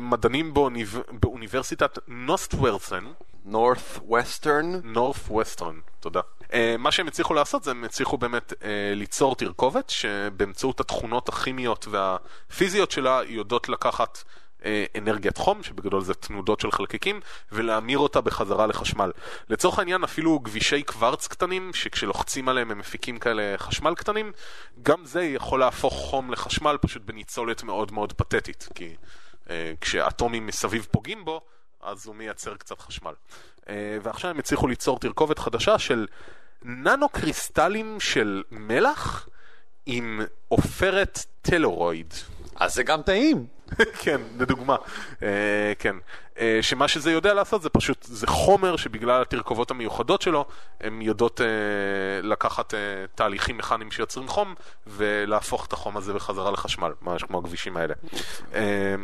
[0.00, 1.00] מדענים באוניב...
[1.10, 3.04] באוניברסיטת נוסטוורסן,
[3.52, 4.66] Northwestern.
[4.84, 6.20] נורף ווסטרן, תודה.
[6.46, 8.56] Uh, מה שהם הצליחו לעשות זה הם הצליחו באמת uh,
[8.94, 14.18] ליצור תרכובת שבאמצעות התכונות הכימיות והפיזיות שלה יודעות לקחת
[14.60, 14.64] uh,
[14.98, 17.20] אנרגיית חום, שבגדול זה תנודות של חלקיקים,
[17.52, 19.12] ולהמיר אותה בחזרה לחשמל.
[19.50, 24.32] לצורך העניין אפילו גבישי קוורץ קטנים, שכשלוחצים עליהם הם מפיקים כאלה חשמל קטנים,
[24.82, 28.96] גם זה יכול להפוך חום לחשמל פשוט בניצולת מאוד מאוד פתטית, כי
[29.44, 29.48] uh,
[29.80, 31.40] כשאטומים מסביב פוגעים בו,
[31.86, 33.12] אז הוא מייצר קצת חשמל.
[33.60, 33.68] Uh,
[34.02, 36.06] ועכשיו הם הצליחו ליצור תרכובת חדשה של
[36.62, 39.28] ננו קריסטלים של מלח
[39.86, 42.14] עם עופרת טלורויד.
[42.56, 43.46] אז זה גם טעים.
[44.02, 44.76] כן, לדוגמה.
[45.14, 45.22] Uh,
[45.78, 45.96] כן.
[46.36, 50.44] Uh, שמה שזה יודע לעשות זה פשוט, זה חומר שבגלל התרכובות המיוחדות שלו,
[50.80, 51.42] הן יודעות uh,
[52.26, 52.74] לקחת
[53.14, 54.54] תהליכים מכניים שיוצרים חום,
[54.86, 57.94] ולהפוך את החום הזה בחזרה לחשמל, ממש כמו הכבישים האלה.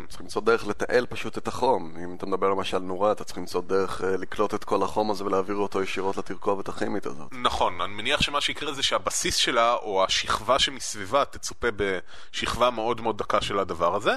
[0.09, 1.97] צריך למצוא דרך לתעל פשוט את החום.
[2.05, 5.25] אם אתה מדבר למשל נורה, אתה צריך למצוא דרך אה, לקלוט את כל החום הזה
[5.25, 7.29] ולהעביר אותו ישירות לתרכובת הכימית הזאת.
[7.43, 13.19] נכון, אני מניח שמה שיקרה זה שהבסיס שלה, או השכבה שמסביבה, תצופה בשכבה מאוד מאוד
[13.19, 14.17] דקה של הדבר הזה, אה,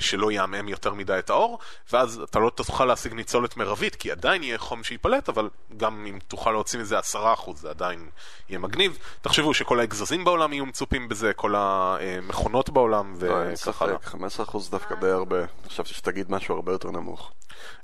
[0.00, 1.58] שלא יעמעם יותר מדי את האור,
[1.92, 6.18] ואז אתה לא תוכל להשיג ניצולת מרבית, כי עדיין יהיה חום שייפלט, אבל גם אם
[6.28, 8.10] תוכל להוציא מזה עשרה אחוז, זה עדיין
[8.48, 8.98] יהיה מגניב.
[9.20, 13.96] תחשבו שכל האגזזים בעולם יהיו מצופים בזה, כל המכונות בעולם, אין וככה הלאה.
[13.98, 15.38] ספק, 15% דווקא די הרבה.
[15.68, 17.32] חשבתי שתגיד משהו הרבה יותר נמוך.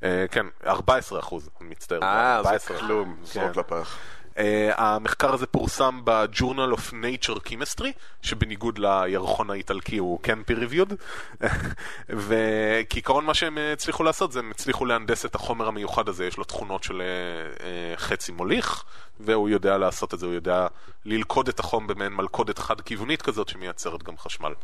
[0.02, 2.02] אה, כן, 14 אחוז, אני מצטער.
[2.02, 2.78] אה, זה 14.
[2.78, 3.24] כלום, כן.
[3.24, 3.98] זרוק לפח.
[4.34, 4.40] Uh,
[4.76, 7.88] המחקר הזה פורסם ב-Journal of Nature Chemistry,
[8.22, 10.94] שבניגוד לירחון האיטלקי הוא כן peer reviewed,
[12.08, 16.44] וכעיקרון מה שהם הצליחו לעשות זה הם הצליחו להנדס את החומר המיוחד הזה, יש לו
[16.44, 17.02] תכונות של
[17.58, 18.84] uh, חצי מוליך,
[19.20, 20.66] והוא יודע לעשות את זה, הוא יודע
[21.04, 24.54] ללכוד את החום במעין מלכודת חד-כיוונית כזאת שמייצרת גם חשמל.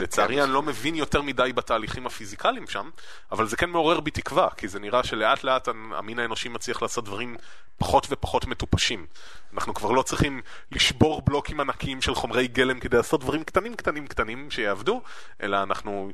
[0.00, 0.42] לצערי כן.
[0.42, 2.90] אני לא מבין יותר מדי בתהליכים הפיזיקליים שם,
[3.32, 7.04] אבל זה כן מעורר בי תקווה, כי זה נראה שלאט לאט המין האנושי מצליח לעשות
[7.04, 7.36] דברים
[7.78, 9.06] פחות ופחות מטופשים.
[9.54, 10.40] אנחנו כבר לא צריכים
[10.72, 15.02] לשבור בלוקים ענקיים של חומרי גלם כדי לעשות דברים קטנים קטנים קטנים שיעבדו,
[15.42, 16.10] אלא אנחנו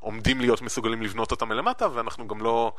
[0.00, 2.72] עומדים להיות מסוגלים לבנות אותם מלמטה, ואנחנו גם לא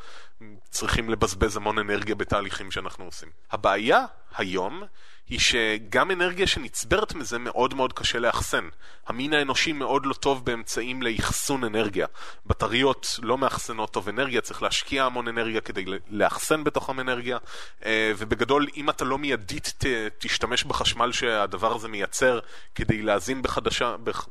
[0.70, 3.28] צריכים לבזבז המון אנרגיה בתהליכים שאנחנו עושים.
[3.50, 4.04] הבעיה
[4.36, 4.82] היום
[5.28, 8.68] היא שגם אנרגיה שנצברת מזה מאוד מאוד קשה לאחסן.
[9.06, 12.06] המין האנושי מאוד לא טוב באמצעים לאחסון אנרגיה.
[12.46, 17.38] בטריות לא מאחסנות טוב אנרגיה, צריך להשקיע המון אנרגיה כדי לאחסן בתוכם אנרגיה,
[17.84, 19.72] אה, ובגדול אם אתה לא מיידית
[20.18, 22.38] תשתמש בחשמל שהדבר הזה מייצר
[22.74, 23.96] כדי להזין בחדשה...
[23.96, 24.28] בח...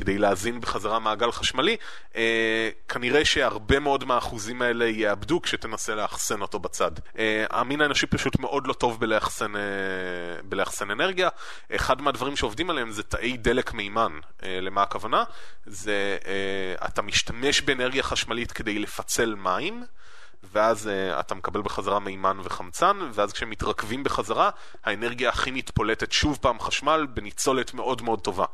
[0.00, 1.76] כדי להזין בחזרה מעגל חשמלי,
[2.16, 6.90] אה, כנראה שהרבה מאוד מהאחוזים האלה יאבדו כשתנסה לאחסן אותו בצד.
[7.18, 9.62] אה, המין האנושי פשוט מאוד לא טוב בלאחסן, אה,
[10.44, 11.28] בלאחסן אנרגיה.
[11.74, 14.12] אחד מהדברים שעובדים עליהם זה תאי דלק מימן.
[14.42, 15.24] אה, למה הכוונה?
[15.66, 19.84] זה אה, אתה משתמש באנרגיה חשמלית כדי לפצל מים.
[20.52, 24.50] ואז uh, אתה מקבל בחזרה מימן וחמצן, ואז כשהם מתרכבים בחזרה,
[24.84, 28.44] האנרגיה הכימית פולטת שוב פעם חשמל בניצולת מאוד מאוד טובה.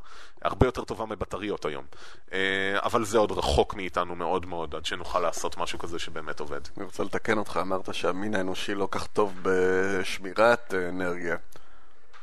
[0.42, 1.84] הרבה יותר טובה מבטריות היום.
[2.28, 2.32] Uh,
[2.82, 6.60] אבל זה עוד רחוק מאיתנו מאוד מאוד, עד שנוכל לעשות משהו כזה שבאמת עובד.
[6.76, 11.36] אני רוצה לתקן אותך, אמרת שהמין האנושי לא כך טוב בשמירת אנרגיה.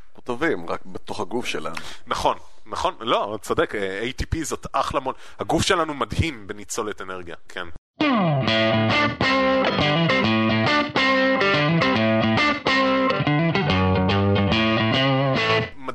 [0.08, 1.76] אנחנו טובים, רק בתוך הגוף שלנו.
[2.06, 5.14] נכון, נכון, לא, צודק, אה, ATP זאת אחלה מון...
[5.38, 7.66] הגוף שלנו מדהים בניצולת אנרגיה, כן.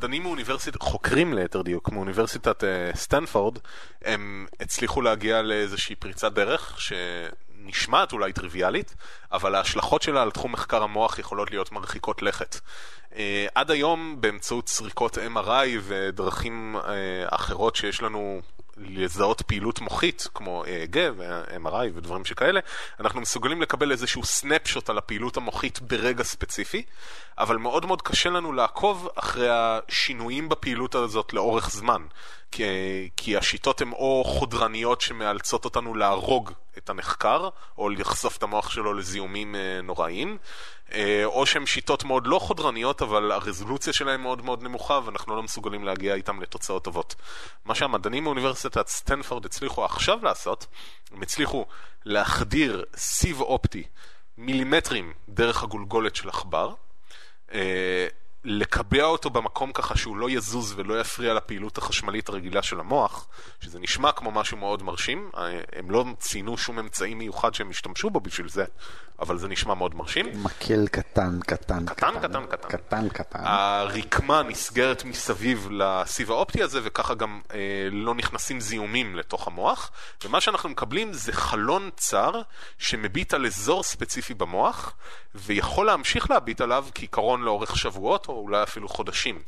[0.09, 3.57] מדענים מאוניברסיטת, חוקרים ליתר דיוק, מאוניברסיטת אה, סטנפורד,
[4.01, 8.95] הם הצליחו להגיע לאיזושהי פריצת דרך שנשמעת אולי טריוויאלית,
[9.31, 12.59] אבל ההשלכות שלה על תחום מחקר המוח יכולות להיות מרחיקות לכת.
[13.15, 18.41] אה, עד היום באמצעות סריקות MRI ודרכים אה, אחרות שיש לנו
[18.79, 22.59] לזהות פעילות מוחית, כמו EEG ו-MRI ודברים שכאלה,
[22.99, 26.83] אנחנו מסוגלים לקבל איזשהו סנפשוט על הפעילות המוחית ברגע ספציפי,
[27.37, 32.01] אבל מאוד מאוד קשה לנו לעקוב אחרי השינויים בפעילות הזאת לאורך זמן.
[32.51, 32.63] כי,
[33.17, 38.93] כי השיטות הן או חודרניות שמאלצות אותנו להרוג את הנחקר, או לחשוף את המוח שלו
[38.93, 40.37] לזיהומים אה, נוראיים,
[40.93, 45.43] אה, או שהן שיטות מאוד לא חודרניות, אבל הרזולוציה שלהן מאוד מאוד נמוכה, ואנחנו לא
[45.43, 47.15] מסוגלים להגיע איתן לתוצאות טובות.
[47.65, 50.65] מה שהמדענים מאוניברסיטת סטנפורד הצליחו עכשיו לעשות,
[51.11, 51.65] הם הצליחו
[52.05, 53.83] להחדיר סיב אופטי
[54.37, 56.73] מילימטרים דרך הגולגולת של עכבר,
[57.53, 58.07] אה,
[58.43, 63.27] לקבע אותו במקום ככה שהוא לא יזוז ולא יפריע לפעילות החשמלית הרגילה של המוח,
[63.59, 65.29] שזה נשמע כמו משהו מאוד מרשים.
[65.75, 68.65] הם לא ציינו שום אמצעי מיוחד שהם השתמשו בו בשביל זה,
[69.21, 70.25] אבל זה נשמע מאוד מרשים.
[70.43, 72.67] מקל קטן, קטן, קטן, קטן, קטן.
[72.67, 73.39] קטן, קטן.
[73.43, 77.59] הרקמה נסגרת מסביב לסיב האופטי הזה, וככה גם אה,
[77.91, 79.91] לא נכנסים זיהומים לתוך המוח.
[80.25, 82.31] ומה שאנחנו מקבלים זה חלון צר
[82.77, 84.93] שמביט על אזור ספציפי במוח,
[85.35, 89.41] ויכול להמשיך להביט עליו כעיקרון לאורך שבועות, או אולי אפילו חודשים.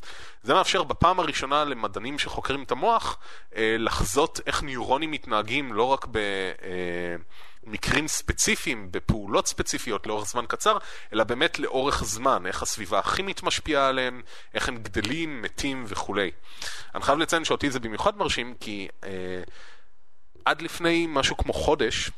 [0.43, 3.17] זה מאפשר בפעם הראשונה למדענים שחוקרים את המוח
[3.55, 6.17] אה, לחזות איך ניורונים מתנהגים לא רק ב...
[6.17, 7.15] אה,
[8.07, 10.77] ספציפיים, בפעולות ספציפיות לאורך זמן קצר,
[11.13, 14.21] אלא באמת לאורך זמן, איך הסביבה הכימית משפיעה עליהם,
[14.53, 16.31] איך הם גדלים, מתים וכולי.
[16.95, 19.09] אני חייב לציין שאותי זה במיוחד מרשים, כי אה,
[20.45, 22.11] עד לפני משהו כמו חודש,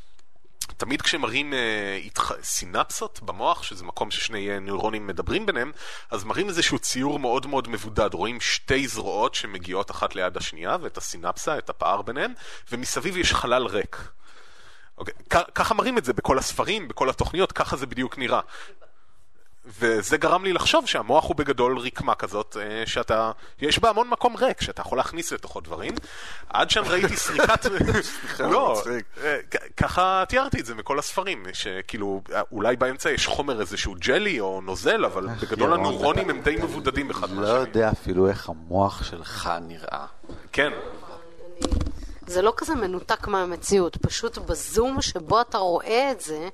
[0.65, 2.31] תמיד כשמראים אה, התח...
[2.43, 5.71] סינפסות במוח, שזה מקום ששני נוירונים מדברים ביניהם,
[6.11, 8.13] אז מראים איזשהו ציור מאוד מאוד מבודד.
[8.13, 12.33] רואים שתי זרועות שמגיעות אחת ליד השנייה, ואת הסינפסה, את הפער ביניהם,
[12.71, 13.97] ומסביב יש חלל ריק.
[14.97, 18.39] אוקיי, כ- ככה מראים את זה בכל הספרים, בכל התוכניות, ככה זה בדיוק נראה.
[19.65, 24.35] וזה גרם לי לחשוב שהמוח הוא בגדול רקמה כזאת, אה, שאתה, יש בה המון מקום
[24.35, 25.93] ריק, שאתה יכול להכניס לתוכו דברים.
[26.49, 27.65] עד שם ראיתי סריקת...
[28.39, 29.05] לא, מצחיק.
[29.23, 29.37] אה,
[29.77, 34.61] ככה תיארתי את זה מכל הספרים, שכאילו, אה, אולי באמצע יש חומר איזשהו ג'לי או
[34.61, 37.59] נוזל, אבל בגדול הנוירונים הם די מבודדים אחד לא מהשני.
[37.59, 40.05] יודע אפילו איך המוח שלך נראה.
[40.51, 40.71] כן,
[42.27, 46.49] זה לא כזה מנותק מהמציאות, פשוט בזום שבו אתה רואה את זה,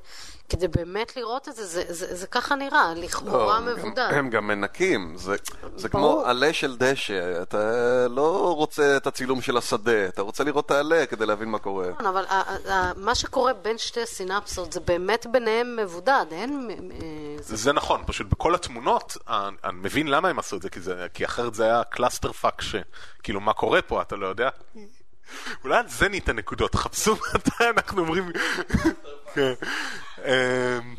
[0.49, 4.09] כדי באמת לראות את זה, זה, זה, זה ככה נראה, לכאורה הם גם- מבודד.
[4.11, 5.35] הם גם מנקים, זה,
[5.75, 6.21] זה כמו.
[6.25, 7.57] עלה של דשא, אתה
[8.09, 11.89] לא רוצה את הצילום של השדה, אתה רוצה לראות את העלה כדי להבין מה קורה.
[11.89, 16.69] נכון, אבל ה- ה- ה- מה שקורה בין שתי הסינפסות זה באמת ביניהם מבודד, אין...
[16.91, 16.97] אה,
[17.43, 20.79] זה- זה נכון, פשוט בכל התמונות, אני, אני מבין למה הם עשו את זה, כי,
[20.79, 24.49] זה, כי אחרת זה היה clusterfuck שכאילו מה קורה פה, אתה לא יודע?
[25.63, 28.31] אולי על זה ניתן נקודות, חפשו מתי אנחנו אומרים...
[30.25, 30.95] אמ,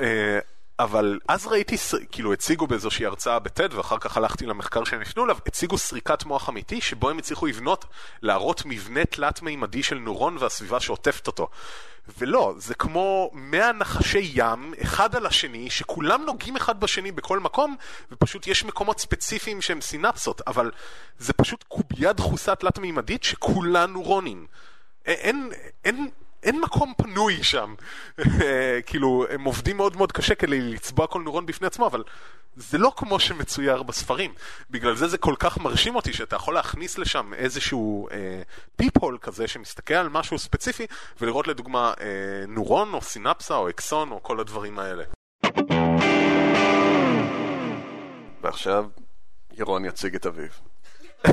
[0.00, 0.38] אה,
[0.78, 1.76] אבל אז ראיתי,
[2.12, 6.48] כאילו הציגו באיזושהי הרצאה בטד, ואחר כך הלכתי למחקר שהם הפנו אליו, הציגו סריקת מוח
[6.48, 7.84] אמיתי, שבו הם הצליחו לבנות,
[8.22, 11.48] להראות מבנה תלת-מימדי של נוירון והסביבה שעוטפת אותו.
[12.18, 17.76] ולא, זה כמו 100 נחשי ים, אחד על השני, שכולם נוגעים אחד בשני בכל מקום,
[18.12, 20.70] ופשוט יש מקומות ספציפיים שהם סינפסות, אבל
[21.18, 24.46] זה פשוט קובייה דחוסה תלת-מימדית שכולה נוירונים.
[25.06, 25.50] א- אין,
[25.84, 26.08] אין,
[26.44, 27.74] אין מקום פנוי שם.
[28.86, 32.02] כאילו, הם עובדים מאוד מאוד קשה כדי לצבוע כל נוירון בפני עצמו, אבל
[32.56, 34.34] זה לא כמו שמצויר בספרים.
[34.70, 38.42] בגלל זה זה כל כך מרשים אותי, שאתה יכול להכניס לשם איזשהו אה,
[38.76, 40.86] פיפול כזה שמסתכל על משהו ספציפי,
[41.20, 45.04] ולראות לדוגמה אה, נורון או סינפסה או אקסון או כל הדברים האלה.
[48.42, 48.86] ועכשיו,
[49.52, 50.48] ירון יציג את אביו.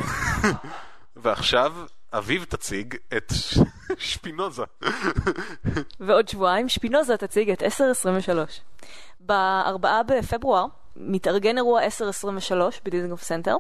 [1.24, 1.74] ועכשיו,
[2.13, 3.34] אביב תציג את
[3.97, 4.63] שפינוזה.
[6.00, 8.62] ועוד שבועיים שפינוזה תציג את 1023.
[9.26, 13.56] ב-4 בפברואר מתארגן אירוע 1023 בדיזנגוף סנטר.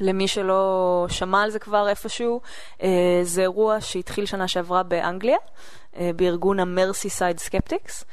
[0.00, 2.40] למי שלא שמע על זה כבר איפשהו,
[2.82, 5.36] אה, זה אירוע שהתחיל שנה שעברה באנגליה,
[5.96, 8.04] אה, בארגון ה-Merseyside Skeptics.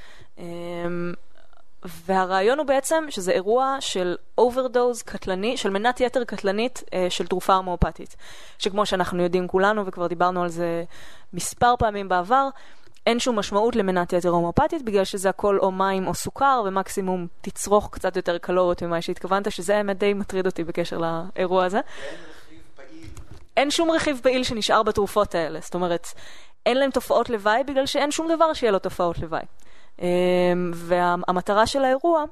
[2.05, 7.55] והרעיון הוא בעצם שזה אירוע של אוברדוז קטלני, של מנת יתר קטלנית אה, של תרופה
[7.55, 8.15] הומאופתית.
[8.59, 10.83] שכמו שאנחנו יודעים כולנו, וכבר דיברנו על זה
[11.33, 12.49] מספר פעמים בעבר,
[13.07, 17.89] אין שום משמעות למנת יתר הומאופתית, בגלל שזה הכל או מים או סוכר, ומקסימום תצרוך
[17.91, 21.79] קצת יותר קלוריות ממה שהתכוונת, שזה האמת די מטריד אותי בקשר לאירוע הזה.
[23.57, 25.59] אין שום רכיב פעיל שנשאר בתרופות האלה.
[25.61, 26.07] זאת אומרת,
[26.65, 29.43] אין להם תופעות לוואי בגלל שאין שום דבר שיהיה לו תופעות לוואי.
[29.99, 32.23] אמ, והמטרה של האירוע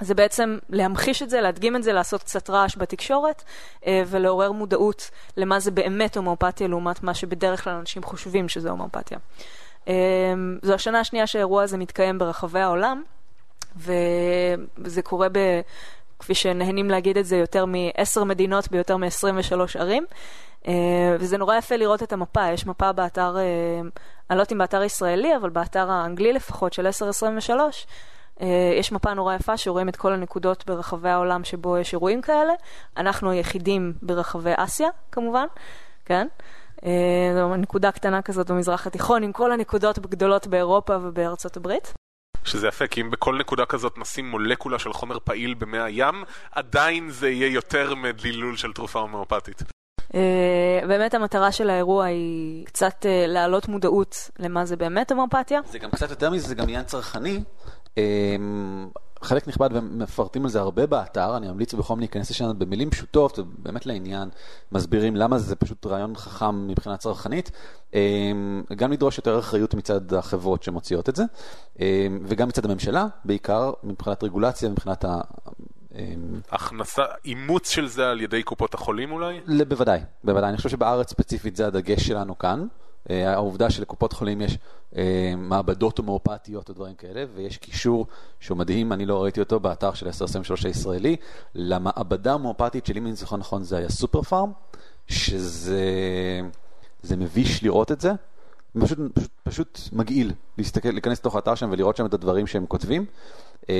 [0.00, 3.42] זה בעצם להמחיש את זה, להדגים את זה, לעשות קצת רעש בתקשורת
[3.86, 9.18] אה, ולעורר מודעות למה זה באמת הומאופתיה לעומת מה שבדרך כלל אנשים חושבים שזה הומאופתיה.
[9.86, 9.92] אמ,
[10.62, 13.02] זו השנה השנייה שהאירוע הזה מתקיים ברחבי העולם,
[13.76, 15.38] וזה קורה ב...
[16.20, 20.04] כפי שנהנים להגיד את זה, יותר מעשר מדינות ביותר מ-23 ערים.
[20.64, 20.68] Uh,
[21.18, 24.82] וזה נורא יפה לראות את המפה, יש מפה באתר, uh, אני לא יודעת אם באתר
[24.82, 27.86] ישראלי, אבל באתר האנגלי לפחות של 1023,
[28.38, 28.42] uh,
[28.78, 32.52] יש מפה נורא יפה שרואים את כל הנקודות ברחבי העולם שבו יש אירועים כאלה.
[32.96, 35.46] אנחנו היחידים ברחבי אסיה, כמובן,
[36.04, 36.26] כן?
[37.34, 41.92] זו נקודה קטנה כזאת במזרח התיכון, עם כל הנקודות הגדולות באירופה ובארצות הברית.
[42.44, 47.10] שזה יפה, כי אם בכל נקודה כזאת נשים מולקולה של חומר פעיל במי הים, עדיין
[47.10, 49.62] זה יהיה יותר מדלילול של תרופה הומאופתית.
[50.00, 55.60] Uh, באמת המטרה של האירוע היא קצת uh, להעלות מודעות למה זה באמת הומאופתיה.
[55.70, 57.40] זה גם קצת יותר מזה, זה גם עניין צרכני.
[59.22, 63.86] חלק נכבד ומפרטים על זה הרבה באתר, אני ממליץ בחום להיכנס לשם במילים פשוטות, באמת
[63.86, 64.28] לעניין,
[64.72, 67.50] מסבירים למה זה פשוט רעיון חכם מבחינה צרכנית,
[67.94, 71.24] אמ, גם לדרוש יותר אחריות מצד החברות שמוציאות את זה,
[71.80, 71.84] אמ,
[72.24, 75.20] וגם מצד הממשלה, בעיקר מבחינת רגולציה, מבחינת ה...
[75.94, 79.40] אמ, הכנסה, אימוץ של זה על ידי קופות החולים אולי?
[79.68, 80.48] בוודאי, בוודאי.
[80.48, 82.66] אני חושב שבארץ ספציפית זה הדגש שלנו כאן.
[83.10, 84.58] אה, העובדה שלקופות חולים יש
[84.96, 88.06] אה, מעבדות הומואפתיות או דברים כאלה, ויש קישור
[88.40, 91.16] שהוא מדהים, אני לא ראיתי אותו באתר של 1023 הישראלי,
[91.54, 94.52] למעבדה ההומואפתית של אם אני זוכר נכון זה היה סופר פארם,
[95.06, 95.80] שזה
[97.02, 98.12] זה מביש לראות את זה.
[98.80, 103.04] פשוט, פשוט, פשוט מגעיל להסתכל, להיכנס לתוך האתר שם ולראות שם את הדברים שהם כותבים.
[103.70, 103.74] אה,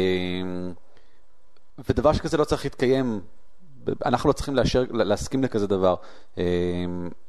[1.88, 3.20] ודבר שכזה לא צריך להתקיים
[4.04, 5.94] אנחנו לא צריכים לאשר, להסכים לכזה דבר,
[6.38, 6.42] אמ,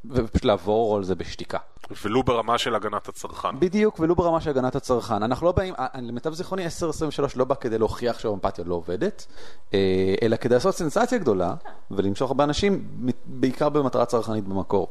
[0.05, 1.57] ופשוט לעבור על זה בשתיקה.
[2.03, 3.59] ולו ברמה של הגנת הצרכן.
[3.59, 5.23] בדיוק, ולו ברמה של הגנת הצרכן.
[5.23, 9.25] אנחנו לא באים, למיטב זיכרוני 1023 לא בא כדי להוכיח שהאמפתיה לא עובדת,
[9.73, 11.55] אה, אלא כדי לעשות סנסציה גדולה
[11.91, 12.87] ולמשוך הרבה אנשים,
[13.25, 14.87] בעיקר במטרה צרכנית במקור.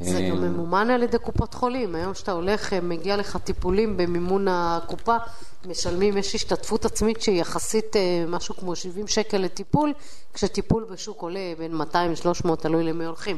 [0.00, 1.94] זה גם אה, ממומן על ידי קופות חולים.
[1.94, 5.16] היום כשאתה הולך, אה, מגיע לך טיפולים במימון הקופה,
[5.66, 9.92] משלמים, יש השתתפות עצמית שהיא יחסית אה, משהו כמו 70 שקל לטיפול,
[10.34, 11.80] כשטיפול בשוק עולה בין
[12.44, 13.36] 200-300, תלוי למי הולכים.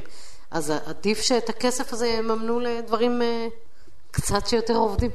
[0.51, 3.23] אז עדיף שאת הכסף הזה יממנו לדברים
[4.11, 5.11] קצת שיותר עובדים.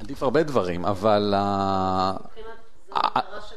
[0.00, 1.34] עדיף הרבה דברים, אבל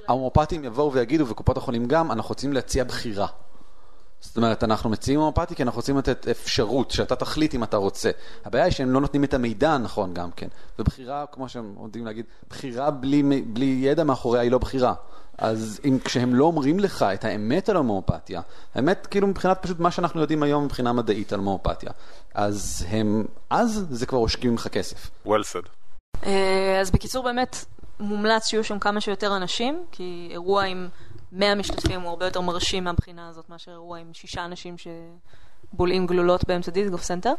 [0.07, 3.27] ההומופטים יבואו ויגידו, וקופות החולים גם, אנחנו רוצים להציע בחירה.
[4.27, 8.11] זאת אומרת, אנחנו מציעים הומופתי כי אנחנו רוצים לתת אפשרות שאתה תחליט אם אתה רוצה.
[8.45, 10.47] הבעיה היא שהם לא נותנים את המידע הנכון גם כן.
[10.79, 14.93] ובחירה, כמו שהם יודעים להגיד, בחירה בלי, בלי ידע מאחוריה היא לא בחירה.
[15.37, 18.41] אז אם כשהם לא אומרים לך את האמת על הומואפתיה,
[18.75, 21.91] האמת כאילו מבחינת פשוט מה שאנחנו יודעים היום מבחינה מדעית על הומואפתיה,
[22.33, 25.09] אז הם, אז זה כבר עושקים ממך כסף.
[25.25, 25.67] well said.
[26.25, 27.65] אה, אז בקיצור באמת
[27.99, 30.87] מומלץ שיהיו שם כמה שיותר אנשים, כי אירוע עם...
[31.31, 36.47] 100 משתתפים הוא הרבה יותר מרשים מהבחינה הזאת מאשר אירוע עם שישה אנשים שבולעים גלולות
[36.47, 37.33] באמצע דיזנגוף סנטר.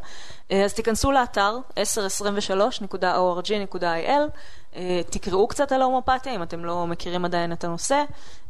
[0.50, 4.30] אה, אז תיכנסו לאתר 1023.org.il,
[4.76, 8.04] אה, תקראו קצת על ההומופתיה אם אתם לא מכירים עדיין את הנושא,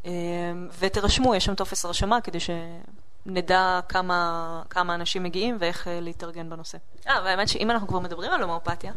[0.07, 0.11] אה,
[0.79, 6.79] ותרשמו, יש שם טופס הרשמה כדי שנדע כמה, כמה אנשים מגיעים ואיך להתארגן בנושא.
[7.09, 8.93] אה, והאמת שאם אנחנו כבר מדברים על הומופתיה,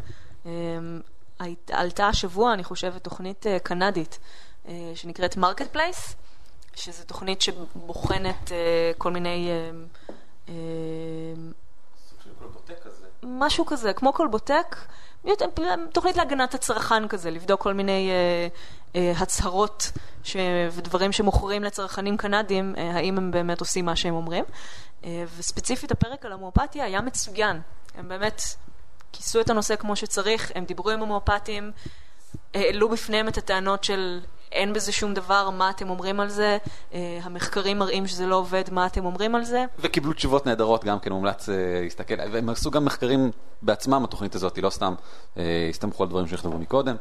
[1.71, 4.19] עלתה השבוע, אני חושבת, תוכנית קנדית
[4.95, 6.15] שנקראת Marketplace.
[6.75, 8.51] שזו תוכנית שבוחנת uh,
[8.97, 9.49] כל מיני...
[9.49, 10.11] אה,
[10.47, 10.51] אה,
[13.23, 14.75] משהו כזה, כמו כל בוטק,
[15.91, 18.11] תוכנית להגנת הצרכן כזה, לבדוק כל מיני
[18.95, 19.91] הצהרות
[20.23, 20.35] ש...
[20.71, 24.43] ודברים שמוכרים לצרכנים קנדים, האם הם באמת עושים מה שהם אומרים.
[25.37, 27.61] וספציפית הפרק על המואפתיה היה מצוין.
[27.95, 28.41] הם באמת
[29.11, 31.71] כיסו את הנושא כמו שצריך, הם דיברו עם המואפתים,
[32.53, 34.19] העלו בפניהם את הטענות של
[34.51, 36.57] אין בזה שום דבר, מה אתם אומרים על זה,
[36.93, 39.65] אה, המחקרים מראים שזה לא עובד, מה אתם אומרים על זה.
[39.79, 44.57] וקיבלו תשובות נהדרות גם כן, מומלץ אה, להסתכל, והם עשו גם מחקרים בעצמם, התוכנית הזאת,
[44.57, 44.93] לא סתם
[45.37, 46.95] אה, הסתמכו על דברים שנכתבו מקודם.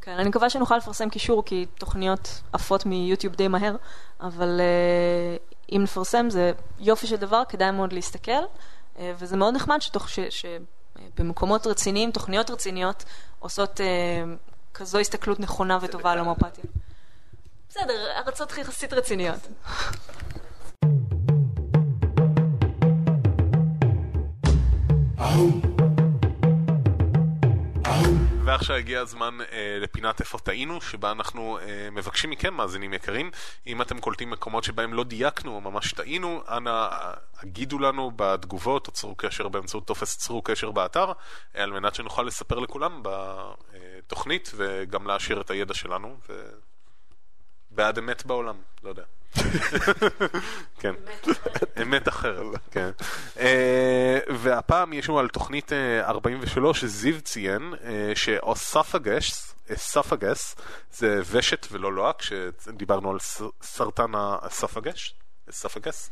[0.00, 3.76] כן, אני מקווה שנוכל לפרסם קישור, כי תוכניות עפות מיוטיוב די מהר,
[4.20, 9.82] אבל uh, אם נפרסם זה יופי של דבר, כדאי מאוד להסתכל, uh, וזה מאוד נחמד
[9.82, 10.18] שתוך ש...
[10.30, 13.04] שבמקומות רציניים, תוכניות רציניות,
[13.38, 16.64] עושות uh, כזו הסתכלות נכונה וטובה על הומואפתיה.
[17.68, 19.48] בסדר, ארצות יחסית רציניות.
[28.50, 33.30] ועכשיו הגיע הזמן אה, לפינת איפה טעינו, שבה אנחנו אה, מבקשים מכם, מאזינים יקרים,
[33.66, 36.88] אם אתם קולטים מקומות שבהם לא דייקנו או ממש טעינו, אנא
[37.42, 41.12] הגידו לנו בתגובות, או צרו קשר באמצעות טופס צרו קשר באתר,
[41.56, 46.16] אה, על מנת שנוכל לספר לכולם בתוכנית וגם להעשיר את הידע שלנו.
[46.28, 46.50] ו...
[47.80, 49.02] בעד אמת בעולם, לא יודע.
[50.80, 50.94] כן,
[51.82, 52.90] אמת אחרת, כן.
[53.38, 60.56] אה, והפעם יש לנו על תוכנית 43 אה, שזיו ציין, אה, שאוספגס, אספגס,
[60.92, 63.18] זה ושת ולא לוהק, שדיברנו על
[63.62, 65.14] סרטן האספגש,
[65.50, 66.10] אספגס.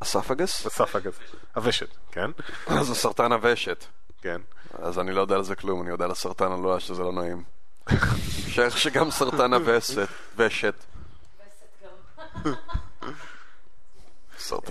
[0.00, 0.66] אספגס?
[0.66, 1.12] אספגס,
[1.54, 2.30] הוושת, כן.
[2.88, 3.84] זה סרטן הוושת.
[4.22, 4.40] כן.
[4.72, 7.59] אז אני לא יודע על זה כלום, אני יודע על הסרטן הלוהה שזה לא נעים.
[8.48, 10.74] שייך שגם סרטן הווסת, ושת.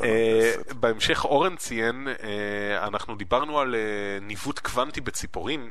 [0.03, 3.79] אה, בהמשך אורן ציין, אה, אנחנו דיברנו על אה,
[4.21, 5.69] ניווט קוונטי בציפורים,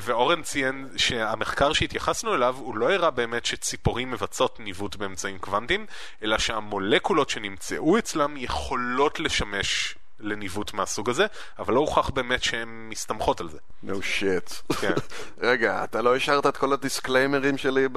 [0.00, 5.86] ואורן ציין שהמחקר שהתייחסנו אליו, הוא לא הראה באמת שציפורים מבצעות ניווט באמצעים קוונטיים,
[6.22, 11.26] אלא שהמולקולות שנמצאו אצלם יכולות לשמש לניווט מהסוג הזה,
[11.58, 13.58] אבל לא הוכח באמת שהן מסתמכות על זה.
[13.84, 14.74] no shit.
[14.80, 14.94] כן.
[15.48, 17.88] רגע, אתה לא השארת את כל הדיסקליימרים שלי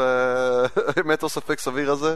[0.95, 2.15] באמת או ספק סביר הזה?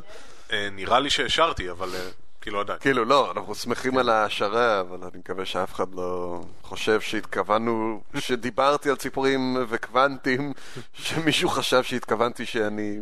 [0.51, 2.09] אה, נראה לי שהשארתי, אבל אה,
[2.41, 2.79] כאילו עדיין.
[2.79, 8.89] כאילו, לא, אנחנו שמחים על ההשערה, אבל אני מקווה שאף אחד לא חושב שהתכוונו, שדיברתי
[8.89, 10.53] על ציפורים וקוונטים,
[10.93, 12.99] שמישהו חשב שהתכוונתי שאני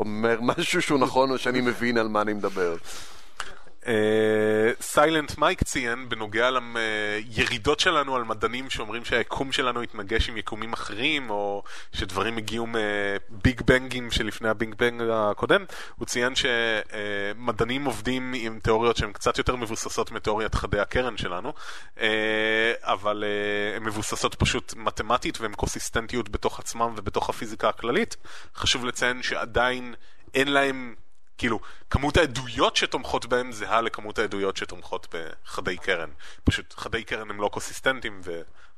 [0.00, 2.76] אומר משהו שהוא נכון או שאני מבין על מה אני מדבר.
[4.80, 11.30] סיילנט מייק ציין בנוגע לירידות שלנו על מדענים שאומרים שהיקום שלנו התנגש עם יקומים אחרים
[11.30, 11.62] או
[11.92, 15.64] שדברים הגיעו מביג בנגים שלפני הביג בנג הקודם
[15.96, 21.52] הוא ציין שמדענים עובדים עם תיאוריות שהן קצת יותר מבוססות מתיאוריית חדי הקרן שלנו
[22.00, 28.16] אה, אבל אה, הן מבוססות פשוט מתמטית והן קוסיסטנטיות בתוך עצמם ובתוך הפיזיקה הכללית.
[28.54, 29.94] חשוב לציין שעדיין
[30.34, 30.94] אין להם
[31.38, 31.60] כאילו,
[31.90, 36.10] כמות העדויות שתומכות בהם זהה לכמות העדויות שתומכות בחדי קרן.
[36.44, 38.20] פשוט חדי קרן הם לא קוסיסטנטים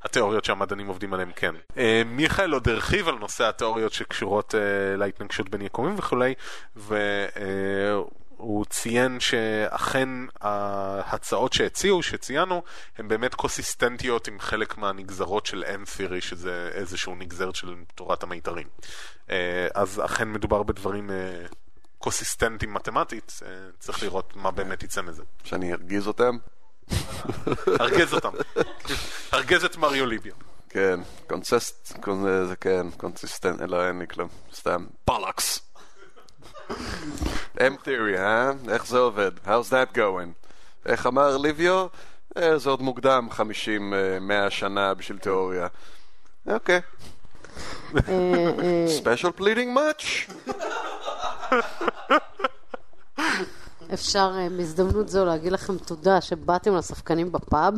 [0.03, 1.55] והתיאוריות שהמדענים עובדים עליהם כן.
[1.77, 6.33] אה, מיכאל עוד הרחיב על נושא התיאוריות שקשורות אה, להתנגשות בין יקומים וכולי,
[6.75, 10.09] והוא ציין שאכן
[10.41, 12.63] ההצעות שהציעו, שציינו,
[12.97, 18.67] הן באמת קוסיסטנטיות עם חלק מהנגזרות של M-Theory, שזה איזשהו נגזרת של תורת המיתרים.
[19.29, 21.09] אה, אז אכן מדובר בדברים...
[22.01, 23.49] קוסיסטנטים מתמטית, אה,
[23.79, 25.23] צריך לראות מה באמת יצא מזה.
[25.43, 26.37] שאני ארגיז אותם?
[27.81, 28.29] ארגז אותם.
[29.33, 30.33] ארגז את מריו ליביו.
[30.69, 35.61] כן, קונסיסט, קונ- זה כן, קונסיסטנט, לא, אין לי כלום, סתם, בלקס.
[37.57, 38.51] M-Theory, אה?
[38.69, 39.31] איך זה עובד?
[39.45, 40.47] How's that going?
[40.85, 41.87] איך אמר ליביו?
[42.37, 45.67] אה, זה עוד מוקדם, 50, אה, 100 שנה בשביל תיאוריה.
[46.47, 46.75] אוקיי.
[46.75, 47.10] אה, אה,
[48.99, 50.31] special pleading much?
[53.93, 57.73] אפשר אה, בהזדמנות זו להגיד לכם תודה שבאתם לספקנים בפאב.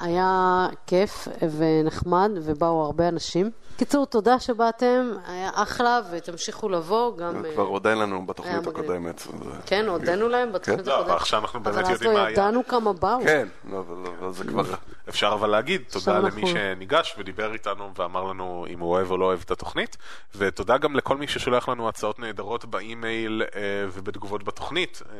[0.00, 1.28] היה כיף
[1.58, 3.50] ונחמד ובאו הרבה אנשים.
[3.76, 7.44] קיצור, תודה שבאתם, היה אחלה ותמשיכו לבוא גם...
[7.44, 8.66] אה, כבר הודה לנו בתוכנית.
[8.66, 9.26] הקודמת.
[9.66, 11.20] כן, הודינו להם בתוכנית לא, אבל הקודמת.
[11.20, 12.32] עכשיו אנחנו באמת אבל אז יודעים לא מה היה.
[12.32, 13.20] ידענו כמה באו.
[13.24, 14.64] כן, לא, אבל אבל זה כבר...
[15.08, 19.24] אפשר אבל להגיד תודה למי שניגש ודיבר איתנו ואמר לנו אם הוא אוהב או לא
[19.24, 19.96] אוהב את התוכנית
[20.34, 23.60] ותודה גם לכל מי ששולח לנו הצעות נהדרות באימייל אה,
[23.92, 25.16] ובתגובות בתוכנית אה,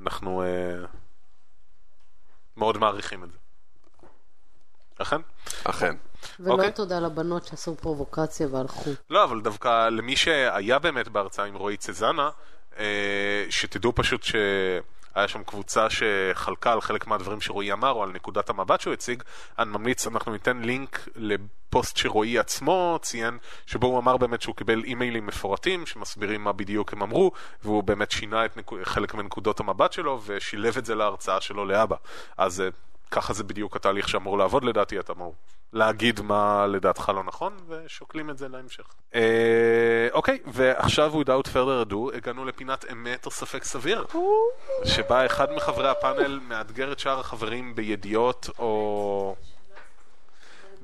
[0.00, 0.46] אנחנו אה,
[2.56, 3.39] מאוד מעריכים את זה.
[5.02, 5.20] אכן?
[5.64, 5.96] אכן.
[6.40, 6.72] ולא אוקיי.
[6.72, 8.90] תודה לבנות שעשו פרובוקציה והלכו.
[9.10, 12.30] לא, אבל דווקא למי שהיה באמת בהרצאה עם רועי צזנה,
[12.78, 18.50] אה, שתדעו פשוט שהיה שם קבוצה שחלקה על חלק מהדברים שרועי אמר, או על נקודת
[18.50, 19.22] המבט שהוא הציג,
[19.58, 24.84] אני ממליץ, אנחנו ניתן לינק לפוסט שרועי עצמו ציין, שבו הוא אמר באמת שהוא קיבל
[24.84, 27.32] אימיילים מפורטים, שמסבירים מה בדיוק הם אמרו,
[27.62, 31.96] והוא באמת שינה את נקו- חלק מנקודות המבט שלו, ושילב את זה להרצאה שלו לאבא.
[32.38, 32.68] אז אה,
[33.10, 35.34] ככה זה בדיוק התהליך שאמור לעבוד לדעתי, אתה אמור
[35.72, 38.84] להגיד מה לדעתך לא נכון, ושוקלים את זה להמשך.
[39.14, 44.06] אה, אוקיי, ועכשיו without further ado, הגענו לפינת אמת או ספק סביר,
[44.84, 49.36] שבה אחד מחברי הפאנל מאתגר את שאר החברים בידיעות או...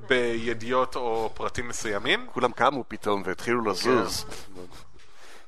[0.07, 2.27] בידיעות או פרטים מסוימים.
[2.33, 4.25] כולם קמו פתאום והתחילו לזוז.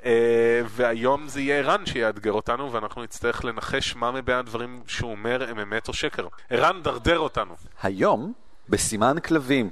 [0.06, 5.50] אה, והיום זה יהיה ערן שיאתגר אותנו, ואנחנו נצטרך לנחש מה מבין הדברים שהוא אומר
[5.50, 6.28] הם אמת או שקר.
[6.50, 7.56] ערן, דרדר אותנו.
[7.84, 8.34] היום,
[8.70, 9.70] בסימן כלבים,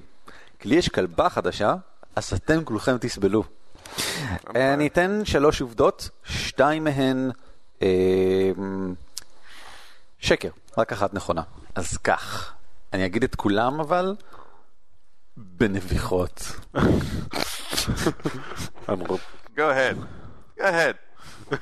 [0.65, 1.75] לי יש כלבה חדשה,
[2.15, 3.43] אז אתם כולכם תסבלו.
[4.55, 7.31] אה, אני אתן שלוש עובדות, שתיים מהן
[7.81, 8.51] אה,
[10.19, 11.41] שקר, רק אחת נכונה.
[11.75, 12.53] אז כך,
[12.93, 14.15] אני אגיד את כולם אבל
[15.37, 16.41] בנביחות.
[19.57, 19.97] Go ahead.
[20.59, 20.95] Go ahead.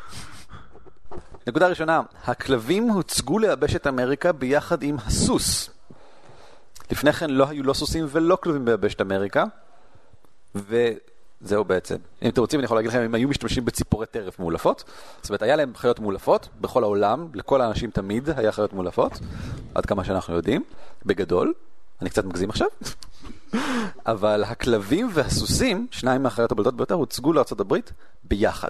[1.48, 5.70] נקודה ראשונה, הכלבים הוצגו לייבש את אמריקה ביחד עם הסוס.
[6.92, 9.44] לפני כן לא היו לא סוסים ולא כלבים ביבשת אמריקה,
[10.56, 11.96] וזהו בעצם.
[12.22, 14.84] אם אתם רוצים אני יכול להגיד לכם, הם היו משתמשים בציפורי טרף מאולפות,
[15.22, 19.20] זאת אומרת היה להם חיות מאולפות בכל העולם, לכל האנשים תמיד היה חיות מאולפות,
[19.76, 20.64] עד כמה שאנחנו יודעים,
[21.06, 21.54] בגדול,
[22.02, 22.68] אני קצת מגזים עכשיו,
[24.06, 27.92] אבל הכלבים והסוסים, שניים מהחיות הבולטות ביותר, הוצגו הברית
[28.24, 28.70] ביחד.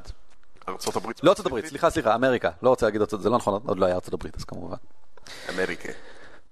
[0.95, 1.23] הברית.
[1.23, 2.49] לא הברית, סליחה, סליחה, אמריקה.
[2.61, 4.77] לא רוצה להגיד ארצות, זה לא נכון, עוד לא היה הברית, אז כמובן.
[5.53, 5.89] אמריקה.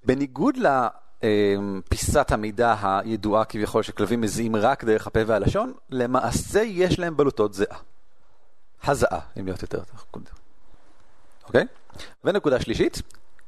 [0.05, 7.53] בניגוד לפיסת המידע הידועה כביכול שכלבים מזיעים רק דרך הפה והלשון, למעשה יש להם בלוטות
[7.53, 7.77] זיעה.
[8.83, 9.81] הזעה, אם להיות יותר
[10.11, 10.25] קודם.
[11.47, 11.65] אוקיי?
[12.23, 13.01] ונקודה שלישית,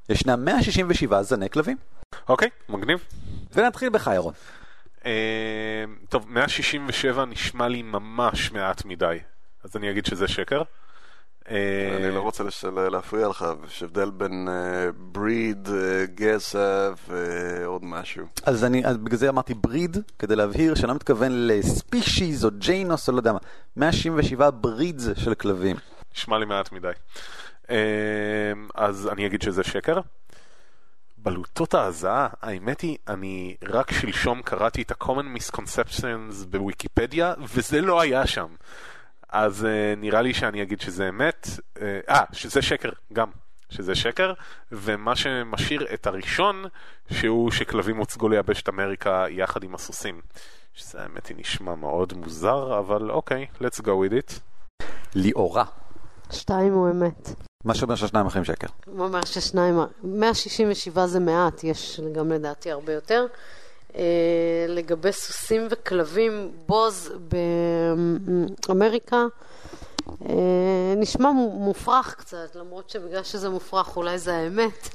[0.09, 1.77] ישנם 167 זני כלבים.
[2.29, 2.99] אוקיי, מגניב.
[3.53, 4.33] ונתחיל בך, ירון.
[5.05, 5.11] אה,
[6.09, 9.17] טוב, 167 נשמע לי ממש מעט מדי,
[9.63, 10.61] אז אני אגיד שזה שקר.
[11.49, 12.43] אה, אני לא רוצה
[12.91, 14.47] להפריע לך, יש הבדל בין
[14.97, 15.69] בריד,
[16.15, 18.25] גזע ועוד משהו.
[18.45, 23.07] אז אני, אז בגלל זה אמרתי בריד, כדי להבהיר שאני לא מתכוון לספישיז או ג'יינוס
[23.07, 23.39] או לא יודע מה.
[23.75, 25.75] 167 ברידס של כלבים.
[26.15, 26.91] נשמע לי מעט מדי.
[27.69, 27.75] אה,
[28.75, 29.99] אז אני אגיד שזה שקר.
[31.25, 38.27] בלוטות ההזעה, האמת היא, אני רק שלשום קראתי את ה-common misconceptions בוויקיפדיה, וזה לא היה
[38.27, 38.47] שם.
[39.29, 41.47] אז uh, נראה לי שאני אגיד שזה אמת,
[41.81, 43.29] אה, uh, שזה שקר, גם,
[43.69, 44.33] שזה שקר,
[44.71, 46.65] ומה שמשאיר את הראשון,
[47.11, 50.21] שהוא שכלבים הוצגו ליבשת אמריקה יחד עם הסוסים.
[50.73, 54.39] שזה האמת היא נשמע מאוד מוזר, אבל אוקיי, let's go with it.
[55.15, 55.65] ליאורה.
[56.31, 57.29] שתיים הוא אמת.
[57.65, 58.67] מה שאומר שהשניים אחרים שקר.
[58.85, 63.25] הוא אומר ששניים, 167 זה מעט, יש גם לדעתי הרבה יותר.
[63.95, 64.01] אה,
[64.67, 67.11] לגבי סוסים וכלבים, בוז
[68.67, 69.25] באמריקה
[70.29, 74.89] אה, נשמע מו- מופרך קצת, למרות שבגלל שזה מופרך אולי זה האמת,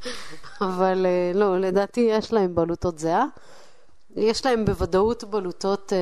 [0.60, 3.24] אבל אה, לא, לדעתי יש להם בלוטות זהה.
[4.16, 5.92] יש להם בוודאות בלוטות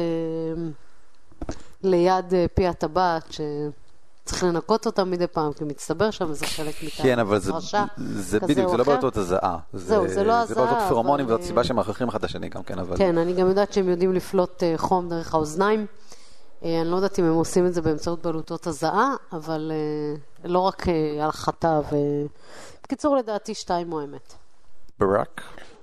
[1.83, 3.25] ליד פי הטבעת,
[4.25, 7.03] שצריך לנקות אותם מדי פעם, כי מצטבר שם איזה חלק מתחת.
[7.03, 7.53] כן, אבל זה,
[7.97, 8.85] זה בדיוק, זה לא.
[8.85, 9.59] בלוטות הזעה.
[9.72, 12.25] זהו, זה לא זה בלוטות הזעה, פרומונים, אבל, וזאת סיבה אה, שהם מכריחים אחד את
[12.25, 12.97] השני גם כן, אבל...
[12.97, 15.87] כן, אני גם יודעת שהם יודעים לפלוט אה, חום דרך האוזניים.
[16.64, 20.59] אה, אני לא יודעת אם הם עושים את זה באמצעות בלוטות הזעה, אבל אה, לא
[20.59, 21.97] רק אה, על חטא ו...
[22.83, 24.35] בקיצור, לדעתי שתיים הוא אמת.
[24.99, 25.41] ברק.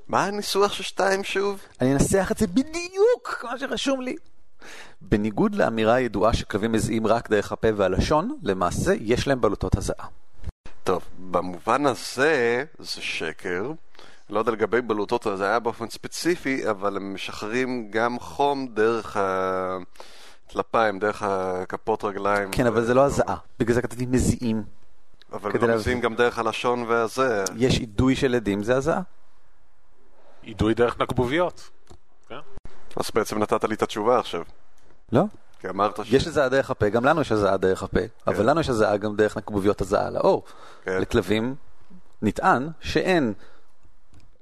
[0.08, 1.60] מה הניסוח של שתיים שוב?
[1.82, 4.16] אני אנסח את זה בדיוק כמו שרשום לי.
[5.02, 10.08] בניגוד לאמירה הידועה שכלבים מזיעים רק דרך הפה והלשון, למעשה יש להם בלוטות הזעה.
[10.84, 13.72] טוב, במובן הזה זה שקר.
[14.30, 19.18] לא יודע לגבי בלוטות היה באופן ספציפי, אבל הם משחררים גם חום דרך
[20.48, 22.52] הטלפיים, דרך הכפות רגליים.
[22.52, 23.36] כן, אבל זה לא הזעה.
[23.60, 24.64] בגלל זה כתבתי מזיעים.
[25.34, 25.76] אבל לא.
[25.76, 27.44] מזיעים גם דרך הלשון והזה.
[27.58, 29.02] יש אידוי של עדים, זה הזעה.
[30.44, 31.70] אידוי דרך נקבוביות.
[32.96, 34.44] אז בעצם נתת לי את התשובה עכשיו.
[35.12, 35.24] לא?
[35.60, 36.14] כי אמרת ש...
[36.14, 39.16] יש הזעה דרך הפה, גם לנו יש הזעה דרך הפה, אבל לנו יש הזעה גם
[39.16, 40.44] דרך נקבוביות הזעה לאור.
[40.84, 41.02] כן.
[41.02, 41.56] לכלבים
[42.22, 43.34] נטען שאין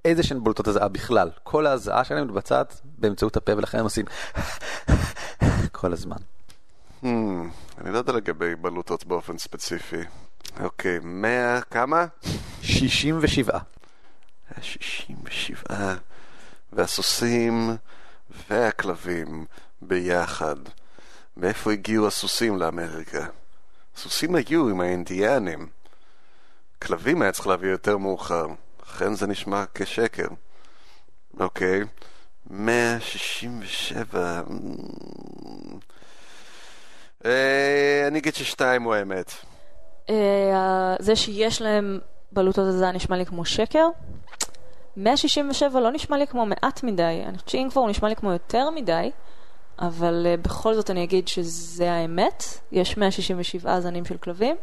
[0.05, 1.30] איזה שהן בולטות הזעה בכלל.
[1.43, 4.05] כל ההזעה שלהם מתבצעת באמצעות הפה, ולכן הם עושים
[5.72, 6.17] כל הזמן.
[7.03, 7.07] Hmm,
[7.78, 10.01] אני לא יודע לגבי בלוטות באופן ספציפי.
[10.59, 12.05] אוקיי, 100 כמה?
[12.61, 13.59] 67.
[14.61, 15.95] 67.
[16.74, 17.70] והסוסים
[18.49, 19.45] והכלבים
[19.82, 20.55] ביחד.
[21.38, 23.25] מאיפה הגיעו הסוסים לאמריקה?
[23.95, 25.67] הסוסים היו עם האינדיאנים.
[26.82, 28.45] כלבים היה צריך להביא יותר מאוחר.
[28.84, 30.27] לכן זה נשמע כשקר.
[31.39, 31.82] אוקיי.
[32.49, 34.41] 167...
[37.25, 39.32] אה, אני אגיד ששתיים הוא האמת.
[40.09, 41.99] אה, זה שיש להם
[42.32, 43.88] בלוטות הזעה נשמע לי כמו שקר.
[44.97, 48.32] 167 לא נשמע לי כמו מעט מדי, אני חושבת שאם כבר הוא נשמע לי כמו
[48.32, 49.11] יותר מדי,
[49.82, 52.43] אבל uh, בכל זאת אני אגיד שזה האמת.
[52.71, 54.55] יש 167 זנים של כלבים,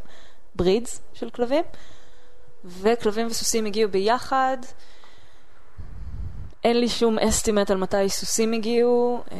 [0.54, 1.64] ברידס של כלבים,
[2.64, 4.56] וכלבים וסוסים הגיעו ביחד.
[6.64, 9.36] אין לי שום אסטימט על מתי סוסים הגיעו, אה,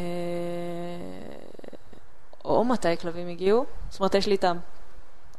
[2.45, 3.65] או מתי כלבים הגיעו.
[3.91, 4.45] זאת אומרת, יש לי את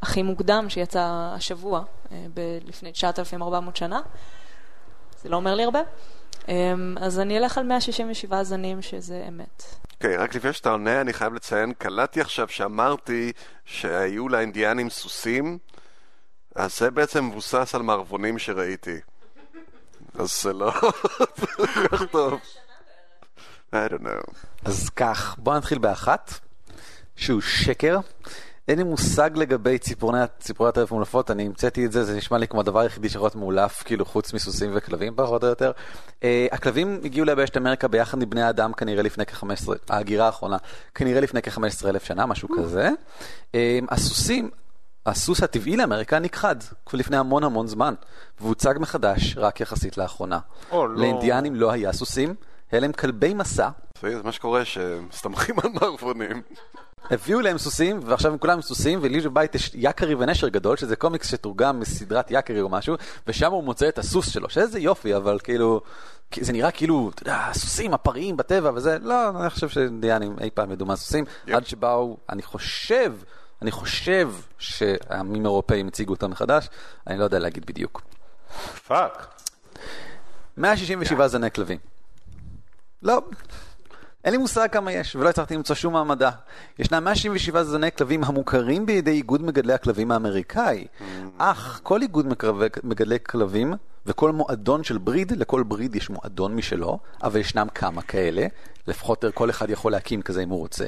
[0.01, 4.01] הכי מוקדם שיצא השבוע, אה, ב- לפני 9,400 שנה.
[5.21, 5.79] זה לא אומר לי הרבה.
[6.47, 9.63] אמ, אז אני אלך על 167 זנים שזה אמת.
[9.93, 13.31] אוקיי, רק לפני שאתה עונה, אני חייב לציין, קלטתי עכשיו שאמרתי
[13.65, 15.57] שהיו לאינדיאנים סוסים,
[16.55, 18.99] אז זה בעצם מבוסס על מערבונים שראיתי.
[20.19, 20.71] אז זה לא
[21.55, 22.39] כל כך טוב.
[23.71, 24.31] I don't know.
[24.65, 26.33] אז כך, בואו נתחיל באחת,
[27.15, 27.97] שהוא שקר.
[28.67, 32.47] אין לי מושג לגבי ציפורני, ציפורי הטרף המולפות, אני המצאתי את זה, זה נשמע לי
[32.47, 35.71] כמו הדבר היחידי שיכול להיות מאולף, כאילו חוץ מסוסים וכלבים פחות או יותר.
[36.09, 39.45] Uh, הכלבים הגיעו ליבשת אמריקה ביחד עם בני האדם כנראה לפני כ-15,
[39.89, 40.57] ההגירה האחרונה,
[40.95, 42.89] כנראה לפני כ-15 אלף שנה, משהו כזה.
[43.51, 43.55] Uh,
[43.89, 44.49] הסוסים,
[45.05, 46.55] הסוס הטבעי לאמריקה נכחד
[46.85, 47.93] כבר לפני המון המון זמן,
[48.41, 50.39] והוצג מחדש רק יחסית לאחרונה.
[50.71, 51.01] או, לא.
[51.01, 52.35] לאינדיאנים לא היה סוסים,
[52.73, 53.69] אלה הם כלבי מסע.
[54.01, 56.41] זה מה שקורה, שמסתמכים על מערבונים.
[57.11, 61.31] הביאו להם סוסים, ועכשיו הם כולם סוסים, ולי בבית יש יקרי ונשר גדול, שזה קומיקס
[61.31, 62.95] שתורגם מסדרת יקרי או משהו,
[63.27, 65.81] ושם הוא מוצא את הסוס שלו, שאיזה יופי, אבל כאילו,
[66.39, 70.71] זה נראה כאילו, אתה יודע, הסוסים הפריים בטבע וזה, לא, אני חושב שאינדיאנים אי פעם
[70.71, 71.55] ידעו מה סוסים, יפ.
[71.55, 73.13] עד שבאו, אני חושב,
[73.61, 76.69] אני חושב שהעמים האירופאים הציגו אותם מחדש,
[77.07, 78.01] אני לא יודע להגיד בדיוק.
[78.87, 79.27] fuck.
[80.57, 81.77] 167 זני כלבים.
[83.03, 83.21] לא.
[84.27, 86.31] אין לי מושג כמה יש, ולא הצלחתי למצוא שום מאמד.
[86.79, 90.87] ישנם 177 זני כלבים המוכרים בידי איגוד מגדלי הכלבים האמריקאי.
[91.37, 92.25] אך כל איגוד
[92.83, 93.73] מגדלי כלבים
[94.05, 98.47] וכל מועדון של breed, לכל breed יש מועדון משלו, אבל ישנם כמה כאלה,
[98.87, 100.87] לפחות כל אחד יכול להקים כזה אם הוא רוצה.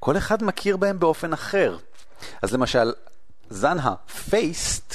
[0.00, 1.76] כל אחד מכיר בהם באופן אחר.
[2.42, 2.92] אז למשל,
[3.50, 4.94] זן הפייסט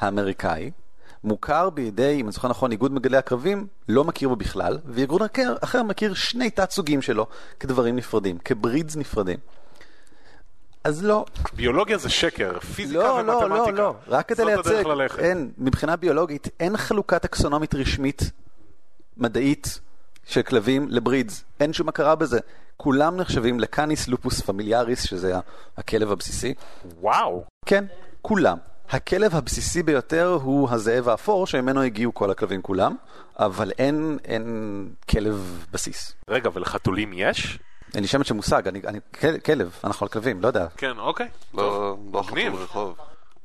[0.00, 0.70] האמריקאי,
[1.28, 5.54] מוכר בידי, אם אני זוכר נכון, איגוד מגדלי הכלבים, לא מכיר בו בכלל, וארגון אחר,
[5.60, 7.26] אחר מכיר שני תת-סוגים שלו
[7.60, 9.38] כדברים נפרדים, כברידס נפרדים.
[10.84, 13.70] אז לא, ביולוגיה זה שקר, פיזיקה לא, לא, ומתמטיקה.
[13.70, 15.18] לא, לא, רק כדי הדרך לייצג, ללכת.
[15.18, 18.30] אין, מבחינה ביולוגית, אין חלוקה טקסונומית רשמית,
[19.16, 19.80] מדעית,
[20.24, 22.38] של כלבים לברידס, אין שום הכרה בזה.
[22.76, 25.34] כולם נחשבים לקאניס לופוס פמיליאריס, שזה
[25.76, 26.54] הכלב הבסיסי.
[27.00, 27.44] וואו.
[27.66, 27.84] כן,
[28.22, 28.56] כולם.
[28.90, 32.96] הכלב הבסיסי ביותר הוא הזאב האפור, שממנו הגיעו כל הכלבים כולם,
[33.38, 36.16] אבל אין, אין כלב בסיס.
[36.28, 37.58] רגע, ולחתולים יש?
[37.94, 40.66] אין לי שמץ של מושג, אני, אני כל- כלב, אנחנו על כלבים, לא יודע.
[40.76, 41.28] כן, אוקיי.
[41.54, 42.52] לא, לא מגניב.
[42.52, 42.94] חתול רחוב.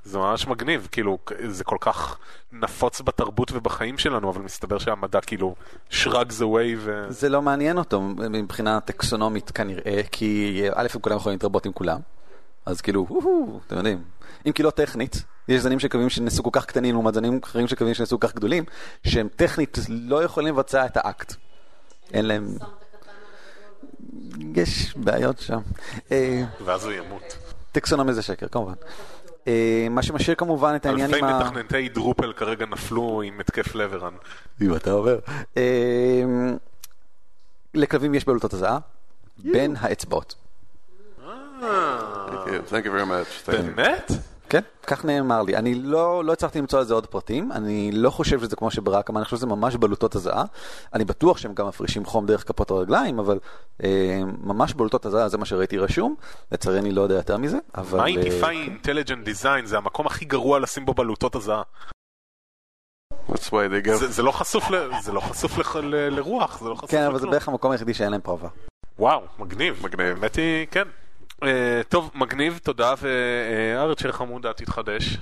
[0.05, 1.17] זה ממש מגניב, כאילו,
[1.47, 2.17] זה כל כך
[2.51, 5.55] נפוץ בתרבות ובחיים שלנו, אבל מסתבר שהמדע כאילו
[5.91, 7.05] shrugs away ו...
[7.09, 11.99] זה לא מעניין אותו מבחינה טקסונומית כנראה, כי א', הם כולם יכולים להתרבות עם כולם,
[12.65, 13.07] אז כאילו,
[13.67, 14.03] אתם יודעים.
[14.47, 17.67] אם כי לא טכנית, יש זנים של כלבים שנעשו כל כך קטנים לעומת זנים אחרים
[17.67, 18.63] של כלבים שנעשו כל כך גדולים,
[19.03, 21.33] שהם טכנית לא יכולים לבצע את האקט.
[22.13, 22.47] אין להם...
[24.55, 25.59] יש בעיות שם.
[26.11, 27.37] אה, ואז הוא ימות.
[27.71, 28.73] טקסונומי זה שקר, כמובן.
[29.47, 31.49] אה, מה שמשאיר כמובן את העניין אלפי עם ה...
[31.49, 34.13] מתכנתי דרופל כרגע נפלו עם התקף לב ערן.
[34.61, 35.19] אם אתה אומר.
[35.57, 36.23] אה,
[37.73, 38.77] לכלבים יש בלוטות הזעה
[39.37, 40.35] בין האצבעות.
[41.19, 43.45] Thank you, thank you very much.
[43.45, 43.61] Thank you.
[43.61, 44.11] באמת?
[44.53, 45.55] כן, כך נאמר לי.
[45.55, 49.09] אני לא, לא הצלחתי למצוא על זה עוד פרטים, אני לא חושב שזה כמו שברק
[49.09, 50.43] אמר, אני חושב שזה ממש בלוטות הזעה.
[50.93, 53.39] אני בטוח שהם גם מפרישים חום דרך כפות הרגליים, אבל
[53.83, 56.15] אה, ממש בלוטות הזעה, זה מה שראיתי רשום.
[56.51, 58.01] לצערי אני לא יודע יותר מזה, אבל...
[58.01, 61.61] מיינטיפיי אינטליג'נט דיזיין זה המקום הכי גרוע לשים בו בלוטות הזעה.
[63.29, 63.93] That's why they go.
[63.93, 67.03] זה- זה לא חשוף ל- זה לא חשוף לח- ל- לרוח, זה לא חשוף כן,
[67.03, 67.31] אבל זה לכלום.
[67.31, 68.49] בערך המקום היחידי שאין להם פרווה.
[68.99, 70.07] וואו, מגניב, מגניב.
[70.17, 70.83] האמת היא, כן.
[71.43, 75.17] אה, טוב, מגניב, תודה, וארצ'ר חמודה תתחדש.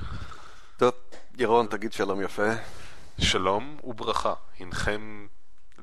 [0.78, 0.92] טוב,
[1.38, 2.50] ירון, תגיד שלום יפה.
[3.20, 5.28] שלום וברכה, הנכם...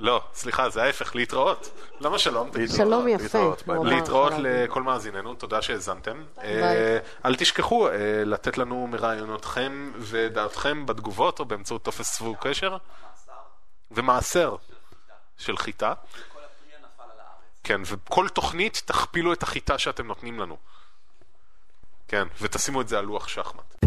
[0.01, 1.71] לא, סליחה, זה ההפך, להתראות.
[2.01, 2.51] למה שלום?
[2.51, 2.77] תגידו.
[2.77, 3.55] שלום יפה.
[3.85, 4.33] להתראות.
[4.39, 6.23] לכל מאזיננו, תודה שהאזנתם.
[6.43, 12.77] אה, אל תשכחו אה, לתת לנו מרעיונותכם ודעתכם בתגובות או באמצעות טופס סיבוב קשר.
[13.91, 14.57] ומעשר
[15.37, 15.93] של חיטה.
[17.65, 20.57] כן, וכל תוכנית תכפילו את החיטה שאתם נותנים לנו.
[22.09, 23.85] כן, ותשימו את זה על לוח שחמט.